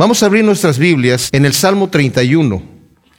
[0.00, 2.62] Vamos a abrir nuestras Biblias en el Salmo 31.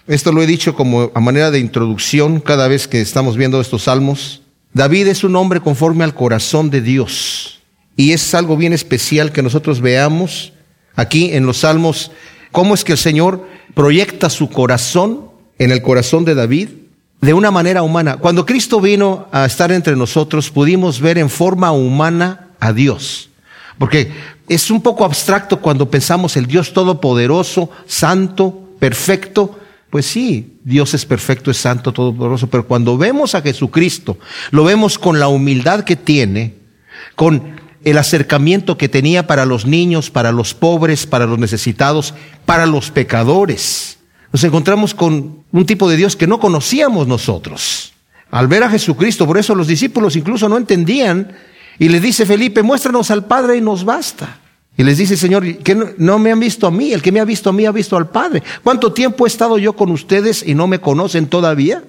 [0.08, 3.84] Esto lo he dicho como a manera de introducción cada vez que estamos viendo estos
[3.84, 4.42] salmos.
[4.74, 7.62] David es un hombre conforme al corazón de Dios.
[7.96, 10.54] Y es algo bien especial que nosotros veamos
[10.96, 12.12] aquí en los salmos
[12.52, 15.30] cómo es que el Señor proyecta su corazón
[15.60, 16.70] en el corazón de David
[17.22, 18.18] de una manera humana.
[18.18, 23.31] Cuando Cristo vino a estar entre nosotros, pudimos ver en forma humana a Dios.
[23.82, 24.12] Porque
[24.48, 29.60] es un poco abstracto cuando pensamos el Dios todopoderoso, santo, perfecto.
[29.90, 34.20] Pues sí, Dios es perfecto, es santo, todopoderoso, pero cuando vemos a Jesucristo,
[34.52, 36.54] lo vemos con la humildad que tiene,
[37.16, 42.14] con el acercamiento que tenía para los niños, para los pobres, para los necesitados,
[42.46, 43.98] para los pecadores
[44.32, 47.94] nos encontramos con un tipo de Dios que no conocíamos nosotros.
[48.30, 51.34] Al ver a Jesucristo, por eso los discípulos incluso no entendían,
[51.82, 54.38] y le dice Felipe, muéstranos al Padre y nos basta.
[54.78, 57.26] Y les dice, Señor, que no, me han visto a mí, el que me ha
[57.26, 58.44] visto a mí ha visto al Padre.
[58.64, 61.84] ¿Cuánto tiempo he estado yo con ustedes y no me conocen todavía?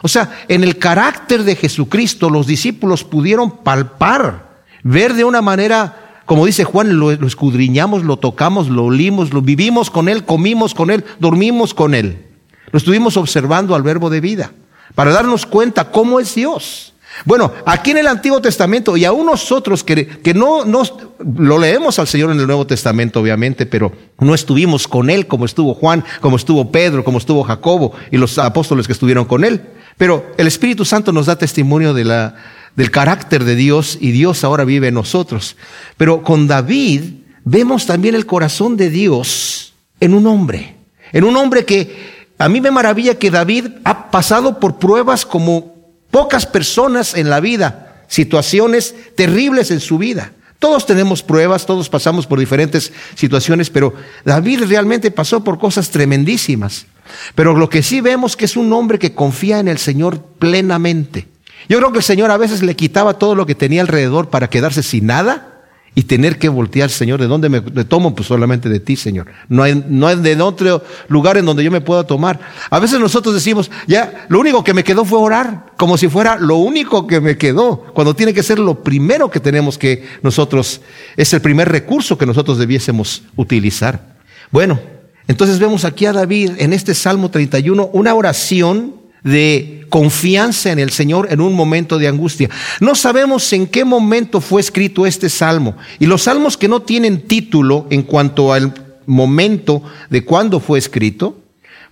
[0.00, 6.22] O sea, en el carácter de Jesucristo los discípulos pudieron palpar, ver de una manera
[6.24, 10.90] como dice Juan, lo, escudriñamos, lo tocamos, lo olimos, lo vivimos con Él, comimos con
[10.90, 12.28] Él, dormimos con Él.
[12.70, 14.52] Lo estuvimos observando al verbo de vida
[14.94, 16.93] para darnos cuenta cómo es Dios.
[17.24, 20.82] Bueno, aquí en el Antiguo Testamento y aún nosotros que, que no, no
[21.18, 25.44] lo leemos al Señor en el Nuevo Testamento, obviamente, pero no estuvimos con Él como
[25.44, 29.62] estuvo Juan, como estuvo Pedro, como estuvo Jacobo y los apóstoles que estuvieron con Él.
[29.96, 32.34] Pero el Espíritu Santo nos da testimonio de la,
[32.74, 35.56] del carácter de Dios y Dios ahora vive en nosotros.
[35.96, 37.02] Pero con David
[37.44, 40.76] vemos también el corazón de Dios en un hombre,
[41.12, 45.73] en un hombre que a mí me maravilla que David ha pasado por pruebas como
[46.14, 50.30] pocas personas en la vida, situaciones terribles en su vida.
[50.60, 56.86] Todos tenemos pruebas, todos pasamos por diferentes situaciones, pero David realmente pasó por cosas tremendísimas.
[57.34, 61.26] Pero lo que sí vemos que es un hombre que confía en el Señor plenamente.
[61.68, 64.48] Yo creo que el Señor a veces le quitaba todo lo que tenía alrededor para
[64.48, 65.53] quedarse sin nada
[65.94, 68.14] y tener que voltear, Señor, ¿de dónde me, tomo?
[68.14, 69.26] Pues solamente de ti, Señor.
[69.48, 72.40] No hay, no hay de otro lugar en donde yo me pueda tomar.
[72.68, 76.36] A veces nosotros decimos, ya, lo único que me quedó fue orar, como si fuera
[76.36, 80.80] lo único que me quedó, cuando tiene que ser lo primero que tenemos que nosotros,
[81.16, 84.16] es el primer recurso que nosotros debiésemos utilizar.
[84.50, 84.80] Bueno,
[85.28, 90.90] entonces vemos aquí a David en este Salmo 31 una oración de confianza en el
[90.90, 92.50] Señor en un momento de angustia.
[92.80, 95.76] No sabemos en qué momento fue escrito este salmo.
[95.98, 98.74] Y los salmos que no tienen título en cuanto al
[99.06, 101.38] momento de cuándo fue escrito,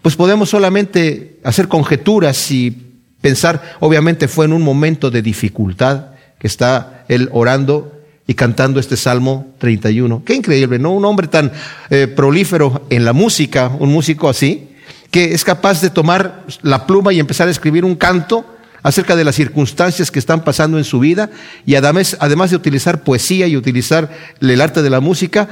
[0.02, 2.76] pues podemos solamente hacer conjeturas y
[3.20, 6.06] pensar, obviamente fue en un momento de dificultad
[6.38, 7.92] que está él orando
[8.26, 10.22] y cantando este Salmo 31.
[10.24, 10.92] Qué increíble, ¿no?
[10.92, 11.52] Un hombre tan
[11.88, 14.68] eh, prolífero en la música, un músico así,
[15.12, 18.46] que es capaz de tomar la pluma y empezar a escribir un canto
[18.82, 21.30] acerca de las circunstancias que están pasando en su vida
[21.66, 25.50] y además, además de utilizar poesía y utilizar el arte de la música,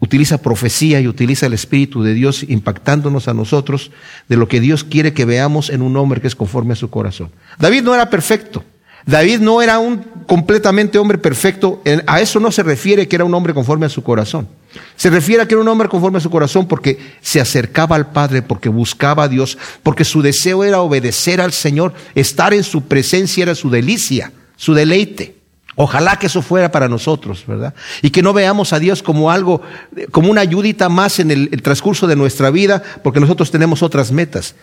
[0.00, 3.92] utiliza profecía y utiliza el Espíritu de Dios impactándonos a nosotros
[4.28, 6.90] de lo que Dios quiere que veamos en un hombre que es conforme a su
[6.90, 7.30] corazón.
[7.58, 8.64] David no era perfecto.
[9.06, 11.80] David no era un completamente hombre perfecto.
[12.06, 14.48] A eso no se refiere que era un hombre conforme a su corazón.
[14.96, 18.12] Se refiere a que era un hombre conforme a su corazón porque se acercaba al
[18.12, 22.82] Padre, porque buscaba a Dios, porque su deseo era obedecer al Señor, estar en su
[22.82, 25.40] presencia era su delicia, su deleite.
[25.76, 27.74] Ojalá que eso fuera para nosotros, ¿verdad?
[28.02, 29.62] Y que no veamos a Dios como algo,
[30.10, 34.54] como una ayudita más en el, transcurso de nuestra vida, porque nosotros tenemos otras metas.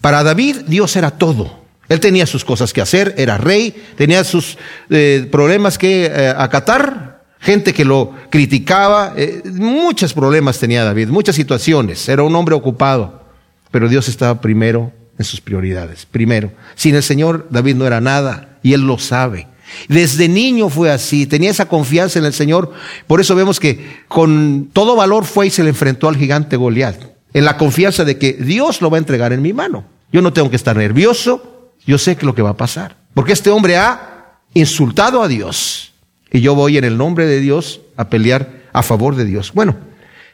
[0.00, 1.64] Para David, Dios era todo.
[1.88, 4.58] Él tenía sus cosas que hacer, era rey, tenía sus
[4.90, 11.36] eh, problemas que eh, acatar, gente que lo criticaba, eh, muchos problemas tenía David, muchas
[11.36, 13.22] situaciones, era un hombre ocupado,
[13.70, 16.52] pero Dios estaba primero en sus prioridades, primero.
[16.74, 19.46] Sin el Señor David no era nada y él lo sabe.
[19.88, 22.72] Desde niño fue así, tenía esa confianza en el Señor,
[23.06, 26.96] por eso vemos que con todo valor fue y se le enfrentó al gigante Goliat,
[27.34, 29.84] en la confianza de que Dios lo va a entregar en mi mano.
[30.10, 33.34] Yo no tengo que estar nervioso, yo sé que lo que va a pasar, porque
[33.34, 35.92] este hombre ha insultado a Dios
[36.32, 39.52] y yo voy en el nombre de Dios a pelear a favor de Dios.
[39.54, 39.76] Bueno,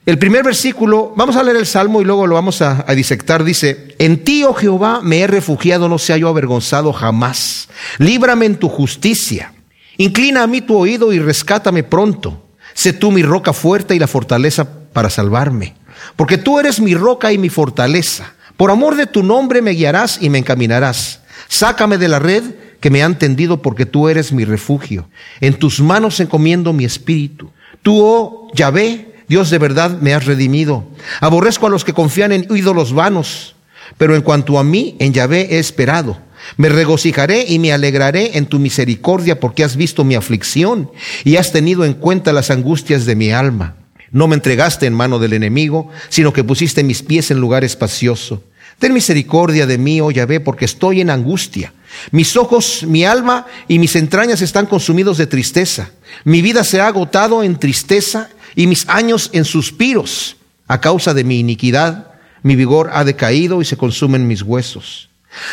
[0.07, 3.43] el primer versículo, vamos a leer el Salmo y luego lo vamos a, disectar.
[3.43, 7.69] Dice, en ti, oh Jehová, me he refugiado, no sea yo avergonzado jamás.
[7.99, 9.55] Líbrame en tu justicia.
[9.97, 12.45] Inclina a mí tu oído y rescátame pronto.
[12.75, 15.75] Sé tú mi roca fuerte y la fortaleza para salvarme.
[16.17, 18.35] Porque tú eres mi roca y mi fortaleza.
[18.59, 21.21] Por amor de tu nombre me guiarás y me encaminarás.
[21.49, 22.43] Sácame de la red
[22.85, 25.09] que me han tendido porque tú eres mi refugio.
[25.41, 27.51] En tus manos encomiendo mi espíritu.
[27.81, 30.85] Tú, oh Yahvé, Dios de verdad me has redimido.
[31.23, 33.57] Aborrezco a los que confían en ídolos vanos,
[33.97, 36.19] pero en cuanto a mí, en Yahvé he esperado.
[36.59, 40.91] Me regocijaré y me alegraré en tu misericordia porque has visto mi aflicción
[41.25, 43.77] y has tenido en cuenta las angustias de mi alma.
[44.11, 48.43] No me entregaste en mano del enemigo, sino que pusiste mis pies en lugar espacioso.
[48.79, 51.73] Ten misericordia de mí, oh Yahvé, porque estoy en angustia.
[52.11, 55.91] Mis ojos, mi alma y mis entrañas están consumidos de tristeza.
[56.25, 60.37] Mi vida se ha agotado en tristeza y mis años en suspiros.
[60.67, 62.13] A causa de mi iniquidad,
[62.43, 65.11] mi vigor ha decaído y se consumen mis huesos.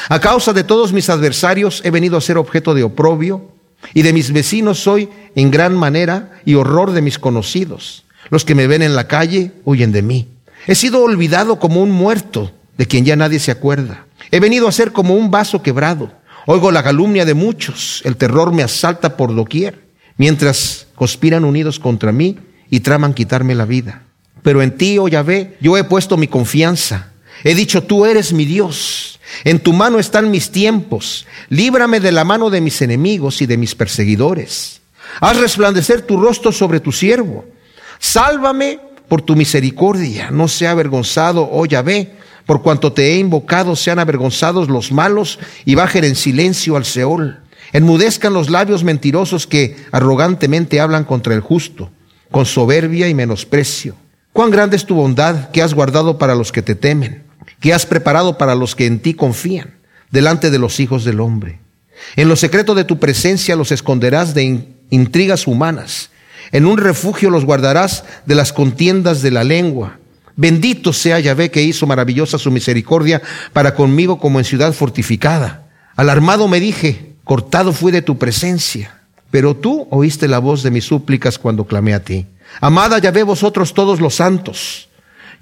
[0.09, 3.51] A causa de todos mis adversarios he venido a ser objeto de oprobio,
[3.93, 8.03] y de mis vecinos soy en gran manera y horror de mis conocidos.
[8.29, 10.27] Los que me ven en la calle huyen de mí.
[10.67, 14.05] He sido olvidado como un muerto, de quien ya nadie se acuerda.
[14.31, 16.11] He venido a ser como un vaso quebrado.
[16.45, 19.79] Oigo la calumnia de muchos, el terror me asalta por doquier,
[20.17, 22.39] mientras conspiran unidos contra mí
[22.69, 24.03] y traman quitarme la vida.
[24.41, 27.11] Pero en ti, oh Yahvé, yo he puesto mi confianza.
[27.43, 29.19] He dicho, tú eres mi Dios.
[29.43, 31.25] En tu mano están mis tiempos.
[31.49, 34.81] Líbrame de la mano de mis enemigos y de mis perseguidores.
[35.19, 37.45] Haz resplandecer tu rostro sobre tu siervo.
[37.99, 40.31] Sálvame por tu misericordia.
[40.31, 42.13] No sea avergonzado, oh Yahvé,
[42.45, 47.39] por cuanto te he invocado, sean avergonzados los malos y bajen en silencio al Seol.
[47.73, 51.89] Enmudezcan los labios mentirosos que arrogantemente hablan contra el justo,
[52.31, 53.95] con soberbia y menosprecio.
[54.33, 57.85] Cuán grande es tu bondad que has guardado para los que te temen que has
[57.85, 59.75] preparado para los que en ti confían,
[60.09, 61.59] delante de los hijos del hombre.
[62.17, 66.09] En lo secreto de tu presencia los esconderás de intrigas humanas.
[66.51, 69.99] En un refugio los guardarás de las contiendas de la lengua.
[70.35, 73.21] Bendito sea Yahvé que hizo maravillosa su misericordia
[73.53, 75.67] para conmigo como en ciudad fortificada.
[75.95, 78.97] Alarmado me dije, cortado fui de tu presencia.
[79.29, 82.25] Pero tú oíste la voz de mis súplicas cuando clamé a ti.
[82.59, 84.89] Amada Yahvé vosotros todos los santos.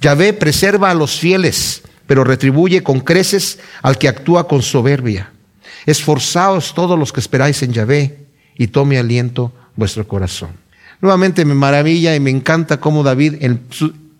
[0.01, 5.31] Yahvé preserva a los fieles pero retribuye con creces al que actúa con soberbia.
[5.85, 8.25] Esforzaos todos los que esperáis en Yahvé
[8.57, 10.49] y tome aliento vuestro corazón.
[11.01, 13.35] Nuevamente me maravilla y me encanta cómo David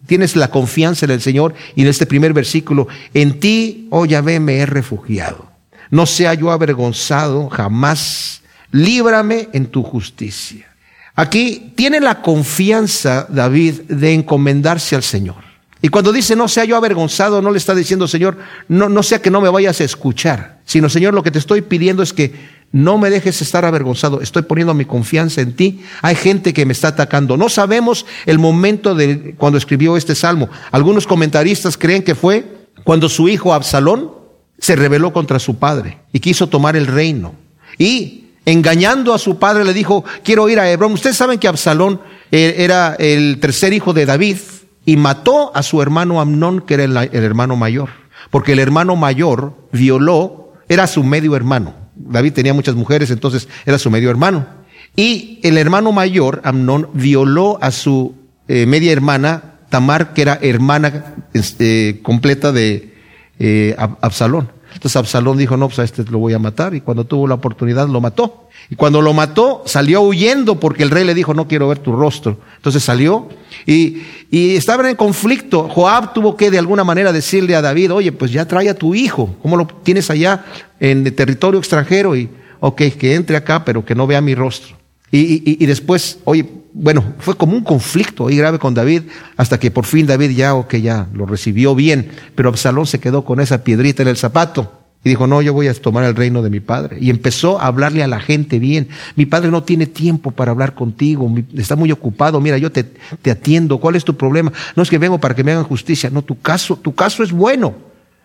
[0.10, 4.40] tienes la confianza en el Señor y en este primer versículo, en ti, oh Yahvé,
[4.40, 5.52] me he refugiado.
[5.92, 8.42] No sea yo avergonzado jamás,
[8.72, 10.68] líbrame en tu justicia.
[11.16, 15.44] Aquí tiene la confianza David de encomendarse al Señor.
[15.80, 19.22] Y cuando dice no sea yo avergonzado, no le está diciendo, Señor, no, no sea
[19.22, 22.34] que no me vayas a escuchar, sino, Señor, lo que te estoy pidiendo es que
[22.72, 25.82] no me dejes estar avergonzado, estoy poniendo mi confianza en ti.
[26.02, 27.36] Hay gente que me está atacando.
[27.36, 30.50] No sabemos el momento de cuando escribió este salmo.
[30.72, 34.12] Algunos comentaristas creen que fue cuando su hijo Absalón
[34.60, 37.34] se rebeló contra su padre y quiso tomar el reino.
[37.78, 40.94] Y engañando a su padre le dijo, quiero ir a Hebrón.
[40.94, 42.02] Ustedes saben que Absalón
[42.32, 44.38] eh, era el tercer hijo de David
[44.86, 47.90] y mató a su hermano Amnón, que era el, hermano mayor,
[48.32, 51.74] porque el hermano mayor violó, era su medio hermano.
[52.00, 54.48] David tenía muchas mujeres, entonces era su medio hermano.
[54.96, 58.16] Y el hermano mayor, Amnón, violó a su
[58.48, 62.94] eh, media hermana, Tamar, que era hermana este, completa de
[63.38, 64.52] eh, Absalón.
[64.74, 66.74] Entonces Absalón dijo, no, pues a este lo voy a matar.
[66.74, 68.50] Y cuando tuvo la oportunidad lo mató.
[68.70, 71.96] Y cuando lo mató, salió huyendo porque el rey le dijo, no quiero ver tu
[71.96, 72.38] rostro.
[72.58, 73.30] Entonces salió
[73.66, 75.68] y, y estaban en conflicto.
[75.68, 78.96] Joab tuvo que de alguna manera decirle a David, oye, pues ya trae a tu
[78.96, 79.36] hijo.
[79.42, 80.46] ¿Cómo lo tienes allá
[80.80, 82.16] en el territorio extranjero?
[82.16, 82.30] Y,
[82.60, 84.79] ok, que entre acá, pero que no vea mi rostro.
[85.12, 89.04] Y, y, y después, oye, bueno, fue como un conflicto ahí grave con David,
[89.38, 93.26] hasta que por fin David ya, ok, ya lo recibió bien, pero Absalón se quedó
[93.26, 94.76] con esa piedrita en el zapato.
[95.04, 96.98] Y dijo, no, yo voy a tomar el reino de mi padre.
[97.00, 98.90] Y empezó a hablarle a la gente bien.
[99.16, 102.42] Mi padre no tiene tiempo para hablar contigo, está muy ocupado.
[102.42, 103.78] Mira, yo te, te atiendo.
[103.78, 104.52] ¿Cuál es tu problema?
[104.76, 106.10] No es que vengo para que me hagan justicia.
[106.10, 107.76] No, tu caso, tu caso es bueno.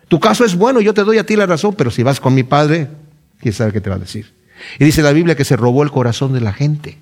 [0.09, 2.33] Tu caso es bueno, yo te doy a ti la razón, pero si vas con
[2.33, 2.89] mi padre,
[3.39, 4.33] quién sabe qué te va a decir.
[4.79, 6.97] Y dice la Biblia que se robó el corazón de la gente.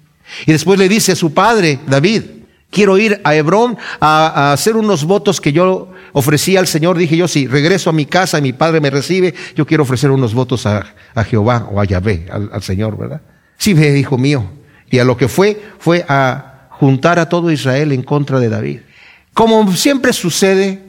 [0.46, 2.24] Y después le dice a su padre, David,
[2.70, 6.98] quiero ir a Hebrón a, hacer unos votos que yo ofrecí al Señor.
[6.98, 10.12] Dije yo, si regreso a mi casa y mi padre me recibe, yo quiero ofrecer
[10.12, 10.94] unos votos a,
[11.30, 13.22] Jehová o a Yahvé, al, al, Señor, ¿verdad?
[13.58, 14.46] Sí, ve, hijo mío.
[14.90, 18.80] Y a lo que fue, fue a juntar a todo Israel en contra de David.
[19.34, 20.82] Como siempre sucede,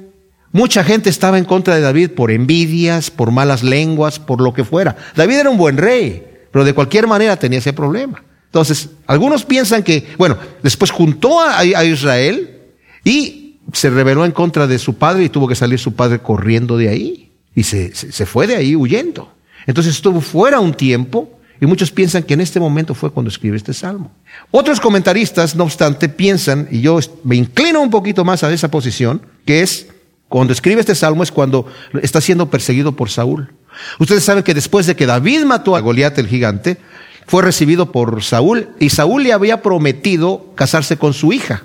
[0.52, 4.64] mucha gente estaba en contra de David por envidias, por malas lenguas, por lo que
[4.64, 4.96] fuera.
[5.16, 8.22] David era un buen rey, pero de cualquier manera tenía ese problema.
[8.46, 12.60] Entonces, algunos piensan que, bueno, después juntó a, Israel
[13.02, 16.76] y se rebeló en contra de su padre y tuvo que salir su padre corriendo
[16.76, 17.32] de ahí.
[17.56, 19.32] Y se, se, fue de ahí huyendo.
[19.66, 23.56] Entonces estuvo fuera un tiempo Y muchos piensan que en este momento fue cuando escribe
[23.56, 24.12] este salmo.
[24.52, 29.22] Otros comentaristas, no obstante, piensan, y yo me inclino un poquito más a esa posición,
[29.44, 29.88] que es
[30.28, 31.66] cuando escribe este salmo es cuando
[32.00, 33.52] está siendo perseguido por Saúl.
[33.98, 36.78] Ustedes saben que después de que David mató a Goliat el gigante,
[37.26, 41.64] fue recibido por Saúl y Saúl le había prometido casarse con su hija,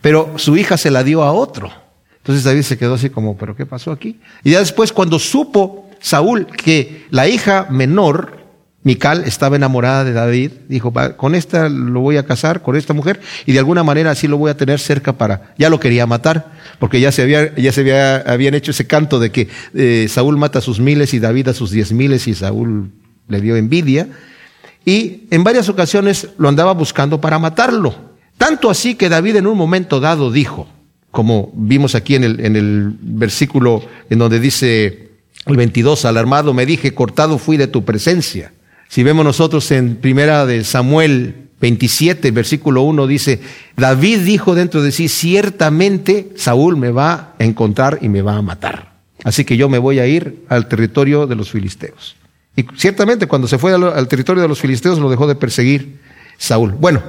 [0.00, 1.72] pero su hija se la dio a otro.
[2.18, 4.20] Entonces David se quedó así como, ¿pero qué pasó aquí?
[4.44, 8.37] Y ya después cuando supo Saúl que la hija menor
[8.88, 13.20] Mical estaba enamorada de David, dijo, con esta lo voy a casar, con esta mujer,
[13.44, 16.52] y de alguna manera así lo voy a tener cerca para, ya lo quería matar,
[16.78, 20.38] porque ya se había, ya se había, habían hecho ese canto de que eh, Saúl
[20.38, 22.90] mata a sus miles y David a sus diez miles y Saúl
[23.28, 24.08] le dio envidia,
[24.86, 27.94] y en varias ocasiones lo andaba buscando para matarlo.
[28.38, 30.66] Tanto así que David en un momento dado dijo,
[31.10, 35.10] como vimos aquí en el, en el versículo en donde dice
[35.44, 38.52] el 22, alarmado me dije, cortado fui de tu presencia.
[38.88, 43.40] Si vemos nosotros en primera de Samuel 27, versículo 1 dice,
[43.76, 48.42] David dijo dentro de sí, ciertamente Saúl me va a encontrar y me va a
[48.42, 48.92] matar.
[49.24, 52.16] Así que yo me voy a ir al territorio de los filisteos.
[52.56, 56.00] Y ciertamente cuando se fue al, territorio de los filisteos lo dejó de perseguir
[56.38, 56.72] Saúl.
[56.72, 57.02] Bueno,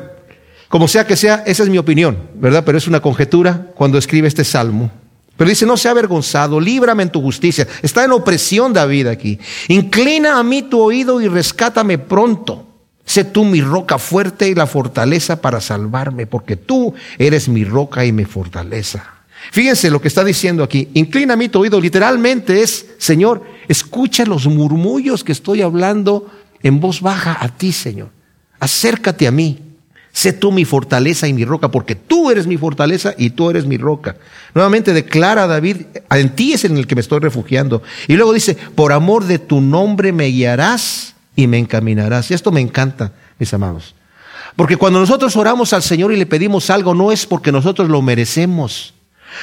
[0.68, 2.64] como sea que sea, esa es mi opinión, ¿verdad?
[2.66, 4.92] Pero es una conjetura cuando escribe este salmo.
[5.40, 7.66] Pero dice, no sea avergonzado, líbrame en tu justicia.
[7.82, 9.40] Está en opresión David aquí.
[9.70, 12.68] Inclina a mí tu oído y rescátame pronto.
[13.06, 18.04] Sé tú mi roca fuerte y la fortaleza para salvarme, porque tú eres mi roca
[18.04, 19.14] y mi fortaleza.
[19.54, 20.90] Fíjense lo que está diciendo aquí.
[20.94, 21.80] Inclina a mí tu oído.
[21.80, 26.30] Literalmente es, Señor, escucha los murmullos que estoy hablando
[26.64, 28.10] en voz baja a ti, Señor.
[28.60, 29.69] Acércate a mí.
[30.20, 33.66] Sé tú mi fortaleza y mi roca, porque tú eres mi fortaleza y tú eres
[33.66, 34.18] mi roca.
[34.54, 35.78] Nuevamente declara David,
[36.10, 37.82] en ti es en el que me estoy refugiando.
[38.06, 42.30] Y luego dice, por amor de tu nombre me guiarás y me encaminarás.
[42.32, 43.96] Y esto me encanta, mis amados.
[44.58, 48.02] Porque cuando nosotros oramos al Señor y le pedimos algo, no es porque nosotros lo
[48.02, 48.94] merecemos.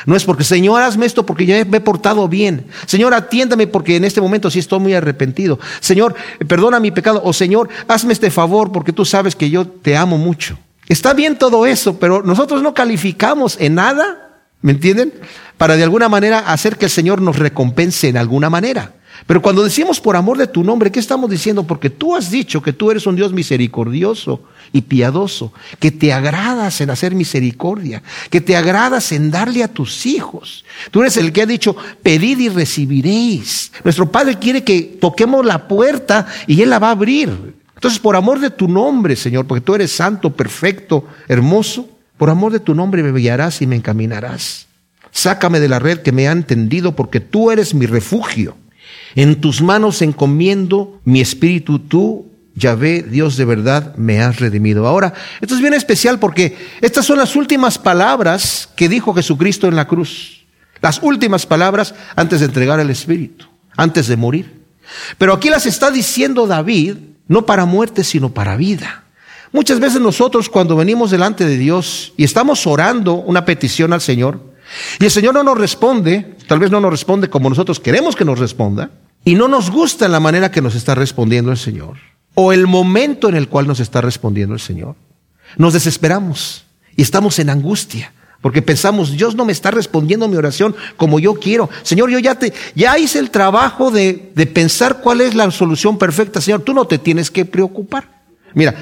[0.04, 2.66] No es porque, Señor, hazme esto porque ya me he portado bien.
[2.84, 5.58] Señor, atiéndame porque en este momento sí estoy muy arrepentido.
[5.80, 6.14] Señor,
[6.46, 7.22] perdona mi pecado.
[7.24, 10.58] O Señor, hazme este favor porque tú sabes que yo te amo mucho.
[10.88, 15.12] Está bien todo eso, pero nosotros no calificamos en nada, ¿me entienden?
[15.58, 18.92] Para de alguna manera hacer que el Señor nos recompense en alguna manera.
[19.26, 21.66] Pero cuando decimos por amor de tu nombre, ¿qué estamos diciendo?
[21.66, 26.80] Porque tú has dicho que tú eres un Dios misericordioso y piadoso, que te agradas
[26.80, 30.64] en hacer misericordia, que te agradas en darle a tus hijos.
[30.90, 33.72] Tú eres el que ha dicho, pedid y recibiréis.
[33.82, 37.54] Nuestro Padre quiere que toquemos la puerta y Él la va a abrir.
[37.76, 42.52] Entonces, por amor de tu nombre, Señor, porque tú eres santo, perfecto, hermoso, por amor
[42.52, 44.66] de tu nombre me guiarás y me encaminarás.
[45.10, 48.56] Sácame de la red que me ha entendido, porque tú eres mi refugio.
[49.14, 54.86] En tus manos encomiendo mi espíritu, tú, Yahvé, Dios de verdad, me has redimido.
[54.86, 59.76] Ahora, esto es bien especial porque estas son las últimas palabras que dijo Jesucristo en
[59.76, 60.46] la cruz.
[60.80, 64.62] Las últimas palabras antes de entregar el Espíritu, antes de morir.
[65.18, 66.96] Pero aquí las está diciendo David
[67.28, 69.04] no para muerte, sino para vida.
[69.52, 74.40] Muchas veces nosotros cuando venimos delante de Dios y estamos orando una petición al Señor,
[74.98, 78.24] y el Señor no nos responde, tal vez no nos responde como nosotros queremos que
[78.24, 78.90] nos responda,
[79.24, 81.96] y no nos gusta la manera que nos está respondiendo el Señor,
[82.34, 84.96] o el momento en el cual nos está respondiendo el Señor,
[85.56, 86.64] nos desesperamos
[86.96, 88.12] y estamos en angustia.
[88.40, 91.68] Porque pensamos, Dios no me está respondiendo mi oración como yo quiero.
[91.82, 95.98] Señor, yo ya te, ya hice el trabajo de, de pensar cuál es la solución
[95.98, 96.40] perfecta.
[96.40, 98.08] Señor, tú no te tienes que preocupar.
[98.54, 98.74] Mira,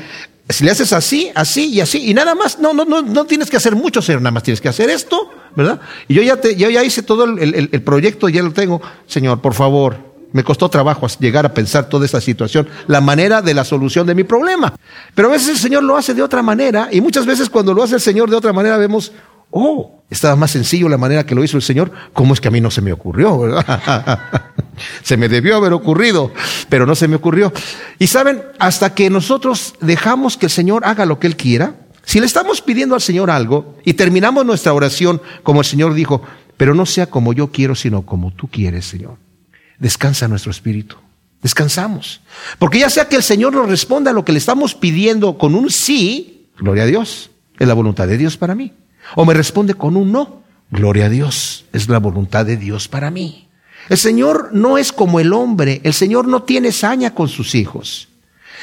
[0.49, 3.49] si le haces así, así y así, y nada más, no, no, no, no tienes
[3.49, 5.81] que hacer mucho, Señor, nada más tienes que hacer esto, ¿verdad?
[6.07, 8.83] Y yo ya te, yo ya hice todo el, el, el proyecto, ya lo tengo.
[9.07, 9.97] Señor, por favor,
[10.33, 14.15] me costó trabajo llegar a pensar toda esta situación, la manera de la solución de
[14.15, 14.75] mi problema.
[15.15, 17.83] Pero a veces el Señor lo hace de otra manera, y muchas veces cuando lo
[17.83, 19.13] hace el Señor de otra manera vemos,
[19.55, 22.51] oh, estaba más sencillo la manera que lo hizo el Señor, ¿cómo es que a
[22.51, 23.41] mí no se me ocurrió?
[25.03, 26.33] se me debió haber ocurrido,
[26.69, 27.53] pero no se me ocurrió.
[27.99, 32.21] Y saben, hasta que nosotros dejamos que el Señor haga lo que Él quiera, si
[32.21, 36.21] le estamos pidiendo al Señor algo y terminamos nuestra oración como el Señor dijo,
[36.57, 39.17] pero no sea como yo quiero, sino como tú quieres, Señor.
[39.79, 40.97] Descansa nuestro espíritu.
[41.43, 42.23] Descansamos.
[42.59, 45.55] Porque ya sea que el Señor nos responda a lo que le estamos pidiendo con
[45.55, 48.73] un sí, gloria a Dios, es la voluntad de Dios para mí.
[49.17, 50.43] O me responde con un no.
[50.71, 53.49] Gloria a Dios, es la voluntad de Dios para mí.
[53.89, 58.09] El Señor no es como el hombre, el Señor no tiene saña con sus hijos.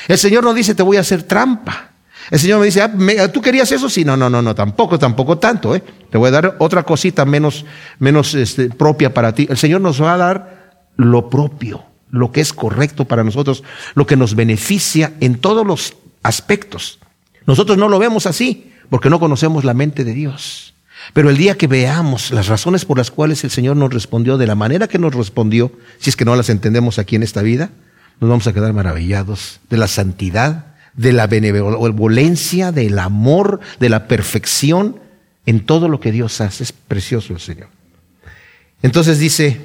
[0.08, 1.92] El Señor no dice te voy a hacer trampa.
[2.30, 2.92] El Señor me dice, ah,
[3.32, 3.90] ¿tú querías eso?
[3.90, 5.76] Sí, no, no, no, no, tampoco, tampoco tanto.
[5.76, 5.84] ¿eh?
[6.10, 7.66] Te voy a dar otra cosita menos,
[8.00, 9.48] menos este, propia para ti.
[9.50, 13.64] El Señor nos va a dar lo propio, lo que es correcto para nosotros,
[13.96, 17.00] lo que nos beneficia en todos los aspectos.
[17.46, 20.74] Nosotros no lo vemos así porque no conocemos la mente de Dios.
[21.14, 24.46] Pero el día que veamos las razones por las cuales el Señor nos respondió de
[24.46, 27.70] la manera que nos respondió, si es que no las entendemos aquí en esta vida,
[28.20, 34.10] nos vamos a quedar maravillados de la santidad, de la benevolencia, del amor, de la
[34.10, 35.00] perfección
[35.46, 36.64] en todo lo que Dios hace.
[36.64, 37.70] Es precioso el Señor.
[38.82, 39.62] Entonces dice,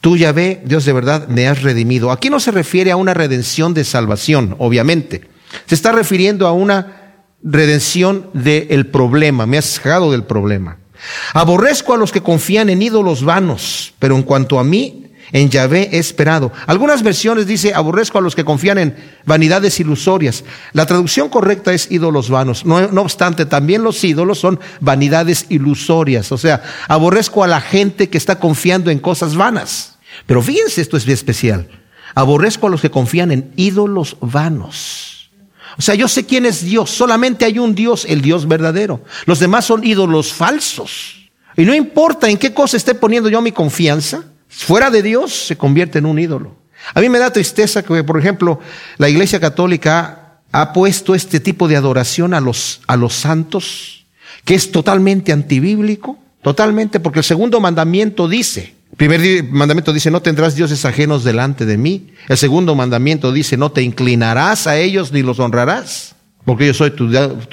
[0.00, 2.10] tú ya ve, Dios de verdad, me has redimido.
[2.10, 5.28] Aquí no se refiere a una redención de salvación, obviamente.
[5.66, 7.03] Se está refiriendo a una
[7.44, 10.78] redención del problema, me has sacado del problema.
[11.34, 15.90] Aborrezco a los que confían en ídolos vanos, pero en cuanto a mí, en Yahvé
[15.92, 16.52] he esperado.
[16.66, 18.96] Algunas versiones dice, aborrezco a los que confían en
[19.26, 20.44] vanidades ilusorias.
[20.72, 22.64] La traducción correcta es ídolos vanos.
[22.64, 26.30] No, no obstante, también los ídolos son vanidades ilusorias.
[26.32, 29.98] O sea, aborrezco a la gente que está confiando en cosas vanas.
[30.26, 31.68] Pero fíjense, esto es bien especial.
[32.14, 35.13] Aborrezco a los que confían en ídolos vanos.
[35.78, 36.90] O sea, yo sé quién es Dios.
[36.90, 39.02] Solamente hay un Dios, el Dios verdadero.
[39.26, 41.30] Los demás son ídolos falsos.
[41.56, 45.56] Y no importa en qué cosa esté poniendo yo mi confianza, fuera de Dios se
[45.56, 46.56] convierte en un ídolo.
[46.92, 48.60] A mí me da tristeza que, por ejemplo,
[48.98, 54.06] la Iglesia Católica ha puesto este tipo de adoración a los, a los santos,
[54.44, 60.54] que es totalmente antibíblico, totalmente, porque el segundo mandamiento dice, primer mandamiento dice, no tendrás
[60.54, 62.12] dioses ajenos delante de mí.
[62.28, 66.90] El segundo mandamiento dice, no te inclinarás a ellos ni los honrarás, porque yo soy
[66.90, 67.08] tu,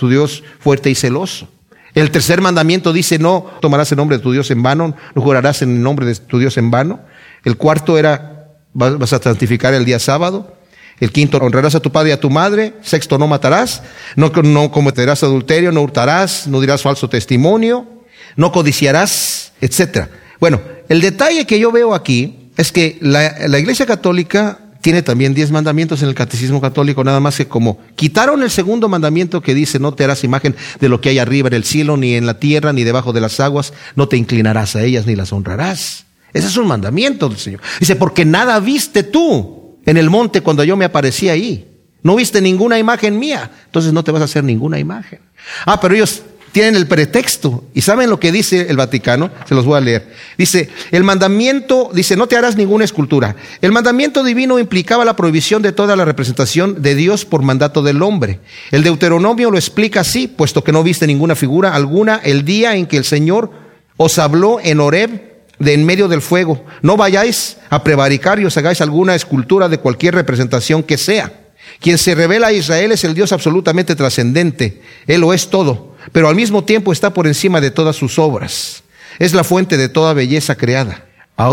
[0.09, 1.47] Dios fuerte y celoso.
[1.93, 5.61] El tercer mandamiento dice, no tomarás el nombre de tu Dios en vano, no jurarás
[5.61, 7.01] en el nombre de tu Dios en vano.
[7.43, 10.57] El cuarto era, vas a santificar el día sábado.
[10.99, 12.73] El quinto, honrarás a tu padre y a tu madre.
[12.83, 13.81] Sexto, no matarás.
[14.15, 17.87] No, no cometerás adulterio, no hurtarás, no dirás falso testimonio,
[18.35, 20.07] no codiciarás, etc.
[20.41, 25.35] Bueno, el detalle que yo veo aquí es que la, la Iglesia Católica tiene también
[25.35, 29.53] diez mandamientos en el catecismo católico, nada más que como quitaron el segundo mandamiento que
[29.53, 32.25] dice no te harás imagen de lo que hay arriba en el cielo, ni en
[32.25, 36.05] la tierra, ni debajo de las aguas, no te inclinarás a ellas, ni las honrarás.
[36.33, 37.61] Ese es un mandamiento del Señor.
[37.79, 41.67] Dice, porque nada viste tú en el monte cuando yo me aparecí ahí.
[42.01, 45.19] No viste ninguna imagen mía, entonces no te vas a hacer ninguna imagen.
[45.67, 47.63] Ah, pero ellos tienen el pretexto.
[47.73, 49.31] ¿Y saben lo que dice el Vaticano?
[49.47, 50.13] Se los voy a leer.
[50.37, 53.35] Dice, el mandamiento, dice, no te harás ninguna escultura.
[53.61, 58.01] El mandamiento divino implicaba la prohibición de toda la representación de Dios por mandato del
[58.01, 58.39] hombre.
[58.71, 62.85] El Deuteronomio lo explica así, puesto que no viste ninguna figura alguna el día en
[62.85, 63.51] que el Señor
[63.97, 66.65] os habló en Horeb de en medio del fuego.
[66.81, 71.33] No vayáis a prevaricar y os hagáis alguna escultura de cualquier representación que sea.
[71.79, 74.81] Quien se revela a Israel es el Dios absolutamente trascendente.
[75.07, 78.83] Él lo es todo pero al mismo tiempo está por encima de todas sus obras.
[79.19, 81.05] Es la fuente de toda belleza creada.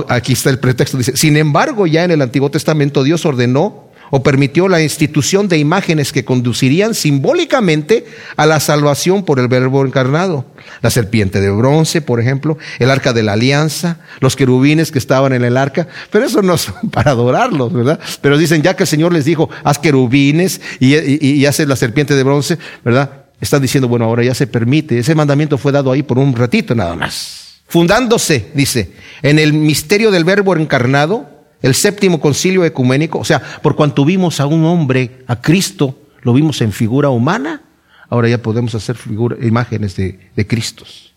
[0.08, 0.98] Aquí está el pretexto.
[0.98, 5.58] Dice, sin embargo, ya en el Antiguo Testamento Dios ordenó o permitió la institución de
[5.58, 8.06] imágenes que conducirían simbólicamente
[8.36, 10.46] a la salvación por el verbo encarnado.
[10.80, 15.32] La serpiente de bronce, por ejemplo, el arca de la alianza, los querubines que estaban
[15.32, 18.00] en el arca, pero eso no es para adorarlos, ¿verdad?
[18.20, 22.14] Pero dicen, ya que el Señor les dijo, haz querubines y, y, y la serpiente
[22.14, 23.17] de bronce, ¿verdad?
[23.40, 24.98] Están diciendo, bueno, ahora ya se permite.
[24.98, 27.60] Ese mandamiento fue dado ahí por un ratito nada más.
[27.68, 31.28] Fundándose, dice, en el misterio del verbo encarnado,
[31.60, 36.32] el séptimo concilio ecuménico, o sea, por cuanto vimos a un hombre, a Cristo, lo
[36.32, 37.62] vimos en figura humana,
[38.08, 41.07] ahora ya podemos hacer figura, imágenes de, de Cristos.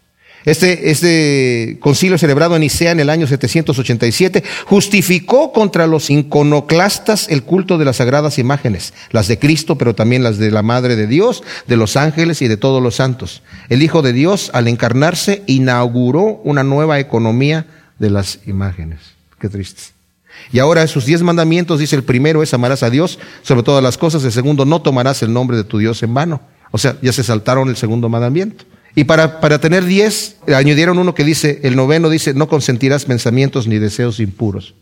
[0.45, 7.43] Este, este concilio celebrado en Nicea en el año 787 justificó contra los iconoclastas el
[7.43, 11.08] culto de las sagradas imágenes, las de Cristo, pero también las de la Madre de
[11.08, 13.43] Dios, de los ángeles y de todos los santos.
[13.69, 17.67] El Hijo de Dios, al encarnarse, inauguró una nueva economía
[17.99, 18.99] de las imágenes.
[19.39, 19.84] Qué triste.
[20.51, 23.97] Y ahora esos diez mandamientos, dice el primero es amarás a Dios sobre todas las
[23.97, 26.41] cosas, el segundo no tomarás el nombre de tu Dios en vano.
[26.71, 28.65] O sea, ya se saltaron el segundo mandamiento.
[28.95, 33.67] Y para, para tener diez, añadieron uno que dice, el noveno dice, no consentirás pensamientos
[33.67, 34.75] ni deseos impuros.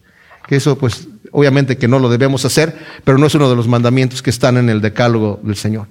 [0.47, 3.67] Que eso, pues, obviamente que no lo debemos hacer, pero no es uno de los
[3.67, 5.87] mandamientos que están en el decálogo del Señor.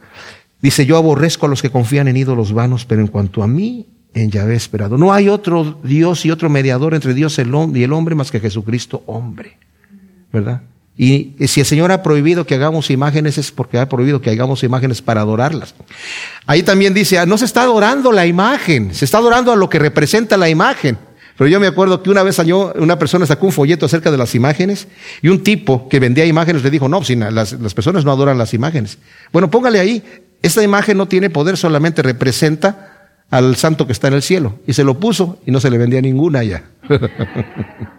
[0.61, 3.87] Dice, yo aborrezco a los que confían en ídolos vanos, pero en cuanto a mí,
[4.14, 4.98] en Yahvé esperado.
[4.98, 7.42] No hay otro Dios y otro mediador entre Dios y
[7.83, 9.59] el hombre más que Jesucristo hombre.
[10.33, 10.62] ¿Verdad?
[11.00, 14.64] Y si el Señor ha prohibido que hagamos imágenes es porque ha prohibido que hagamos
[14.64, 15.72] imágenes para adorarlas.
[16.44, 19.68] Ahí también dice, ah, no se está adorando la imagen, se está adorando a lo
[19.68, 20.98] que representa la imagen.
[21.37, 24.34] Pero yo me acuerdo que una vez una persona sacó un folleto acerca de las
[24.34, 24.88] imágenes
[25.22, 28.52] y un tipo que vendía imágenes le dijo, no, las, las personas no adoran las
[28.52, 28.98] imágenes.
[29.32, 30.02] Bueno, póngale ahí,
[30.42, 34.58] esta imagen no tiene poder, solamente representa al santo que está en el cielo.
[34.66, 36.64] Y se lo puso y no se le vendía ninguna ya.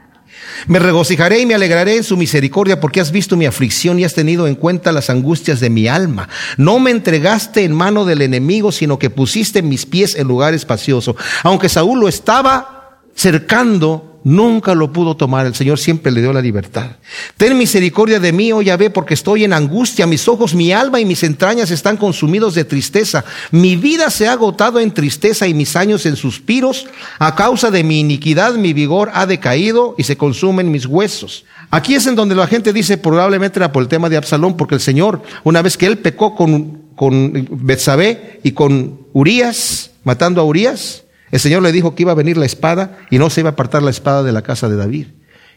[0.67, 4.13] Me regocijaré y me alegraré en su misericordia porque has visto mi aflicción y has
[4.13, 6.29] tenido en cuenta las angustias de mi alma.
[6.57, 11.15] No me entregaste en mano del enemigo, sino que pusiste mis pies en lugar espacioso.
[11.43, 15.45] Aunque Saúl lo estaba cercando, nunca lo pudo tomar.
[15.45, 16.91] El Señor siempre le dio la libertad.
[17.37, 20.07] Ten misericordia de mí, oh Yahvé, porque estoy en angustia.
[20.07, 23.23] Mis ojos, mi alma y mis entrañas están consumidos de tristeza.
[23.51, 26.87] Mi vida se ha agotado en tristeza y mis años en suspiros.
[27.19, 31.45] A causa de mi iniquidad, mi vigor ha decaído y se consumen mis huesos.
[31.71, 34.75] Aquí es en donde la gente dice, probablemente era por el tema de Absalón, porque
[34.75, 40.45] el Señor, una vez que él pecó con, con Betsabé y con Urias, matando a
[40.45, 43.49] Urias, el Señor le dijo que iba a venir la espada y no se iba
[43.49, 45.07] a apartar la espada de la casa de David.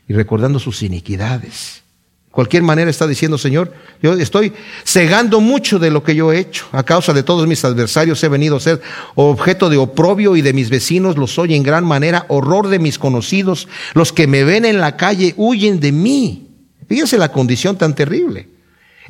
[0.09, 1.83] Y recordando sus iniquidades.
[2.33, 4.55] Cualquier manera está diciendo, Señor, yo estoy
[4.85, 6.65] cegando mucho de lo que yo he hecho.
[6.73, 8.81] A causa de todos mis adversarios he venido a ser
[9.15, 12.99] objeto de oprobio y de mis vecinos los soy en gran manera, horror de mis
[12.99, 13.69] conocidos.
[13.93, 16.49] Los que me ven en la calle huyen de mí.
[16.89, 18.49] Fíjense la condición tan terrible.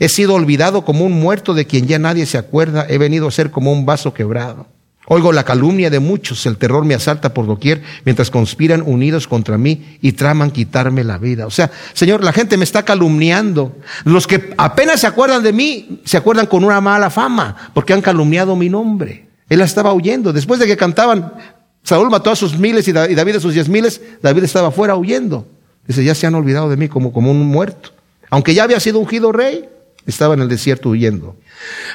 [0.00, 2.86] He sido olvidado como un muerto de quien ya nadie se acuerda.
[2.88, 4.66] He venido a ser como un vaso quebrado.
[5.06, 9.58] Oigo la calumnia de muchos, el terror me asalta por doquier, mientras conspiran unidos contra
[9.58, 11.46] mí y traman quitarme la vida.
[11.46, 13.76] O sea, Señor, la gente me está calumniando.
[14.04, 18.00] Los que apenas se acuerdan de mí, se acuerdan con una mala fama, porque han
[18.00, 19.26] calumniado mi nombre.
[19.48, 20.32] Él estaba huyendo.
[20.32, 21.34] Después de que cantaban,
[21.82, 25.48] Saúl mató a sus miles y David a sus diez miles, David estaba fuera huyendo.
[25.86, 27.90] Dice, ya se han olvidado de mí como, como un muerto.
[28.30, 29.68] Aunque ya había sido ungido rey,
[30.06, 31.36] estaba en el desierto huyendo.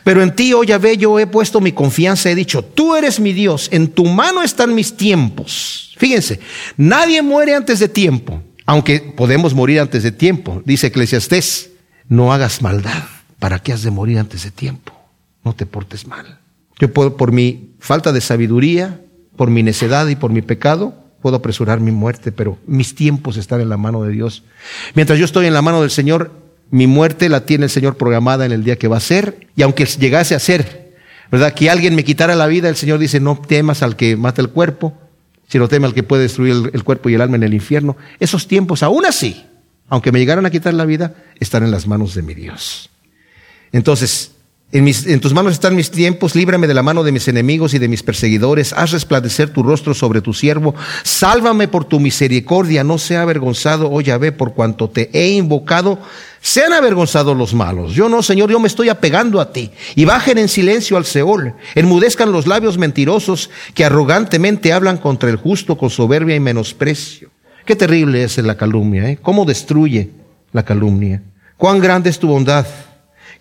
[0.04, 3.34] Pero en ti, oh Yahvé, yo he puesto mi confianza, he dicho, tú eres mi
[3.34, 5.94] Dios, en tu mano están mis tiempos.
[5.98, 6.40] Fíjense,
[6.78, 10.62] nadie muere antes de tiempo, aunque podemos morir antes de tiempo.
[10.66, 11.72] Dice Eclesiastés,
[12.08, 13.04] no hagas maldad,
[13.40, 14.94] ¿para qué has de morir antes de tiempo?
[15.44, 16.40] No te portes mal.
[16.80, 19.02] Yo puedo, por mi falta de sabiduría,
[19.36, 23.62] por mi necedad y por mi pecado, puedo apresurar mi muerte, pero mis tiempos están
[23.62, 24.44] en la mano de Dios.
[24.94, 26.32] Mientras yo estoy en la mano del Señor,
[26.70, 29.62] mi muerte la tiene el Señor programada en el día que va a ser, y
[29.62, 30.96] aunque llegase a ser,
[31.32, 31.54] ¿verdad?
[31.54, 34.50] Que alguien me quitara la vida, el Señor dice, no temas al que mata el
[34.50, 34.94] cuerpo,
[35.48, 37.96] sino teme al que puede destruir el, cuerpo y el alma en el infierno.
[38.20, 39.46] Esos tiempos, aún así,
[39.88, 42.90] aunque me llegaran a quitar la vida, están en las manos de mi Dios.
[43.72, 44.32] Entonces,
[44.74, 47.88] en, tus manos están mis tiempos, líbrame de la mano de mis enemigos y de
[47.88, 53.22] mis perseguidores, haz resplandecer tu rostro sobre tu siervo, sálvame por tu misericordia, no sea
[53.22, 56.00] avergonzado, oh Yahvé, por cuanto te he invocado,
[56.42, 57.94] sean avergonzados los malos.
[57.94, 61.56] Yo no, Señor, yo me estoy apegando a ti, y bajen en silencio al Seol,
[61.76, 67.32] enmudezcan los labios mentirosos que arrogantemente hablan contra el justo con soberbia y menosprecio.
[67.66, 69.18] Qué terrible es la calumnia, ¿eh?
[69.22, 70.12] ¿Cómo destruye
[70.54, 71.22] la calumnia?
[71.58, 72.66] Cuán grande es tu bondad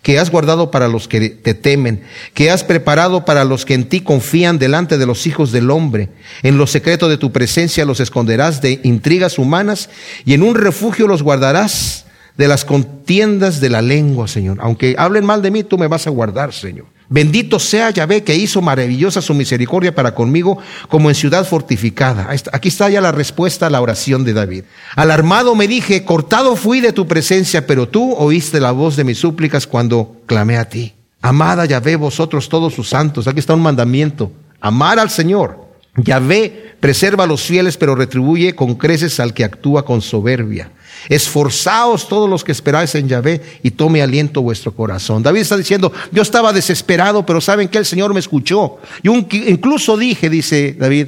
[0.01, 3.89] que has guardado para los que te temen, que has preparado para los que en
[3.89, 6.09] ti confían delante de los hijos del hombre.
[6.43, 9.89] En lo secreto de tu presencia los esconderás de intrigas humanas
[10.25, 12.06] y en un refugio los guardarás
[12.37, 14.57] de las contiendas de la lengua, Señor.
[14.61, 16.85] Aunque hablen mal de mí, tú me vas a guardar, Señor.
[17.09, 20.57] Bendito sea Yahvé que hizo maravillosa su misericordia para conmigo
[20.89, 22.27] como en ciudad fortificada.
[22.51, 24.65] Aquí está ya la respuesta a la oración de David.
[24.95, 29.19] Alarmado me dije, cortado fui de tu presencia, pero tú oíste la voz de mis
[29.19, 30.93] súplicas cuando clamé a ti.
[31.21, 33.27] Amada Yahvé vosotros todos sus santos.
[33.27, 34.31] Aquí está un mandamiento.
[34.59, 35.65] Amar al Señor.
[35.95, 40.71] Yahvé preserva a los fieles, pero retribuye con creces al que actúa con soberbia.
[41.09, 45.23] Esforzaos todos los que esperáis en Yahvé y tome aliento vuestro corazón.
[45.23, 48.77] David está diciendo, yo estaba desesperado, pero saben que el Señor me escuchó.
[49.03, 51.07] Yo incluso dije, dice David,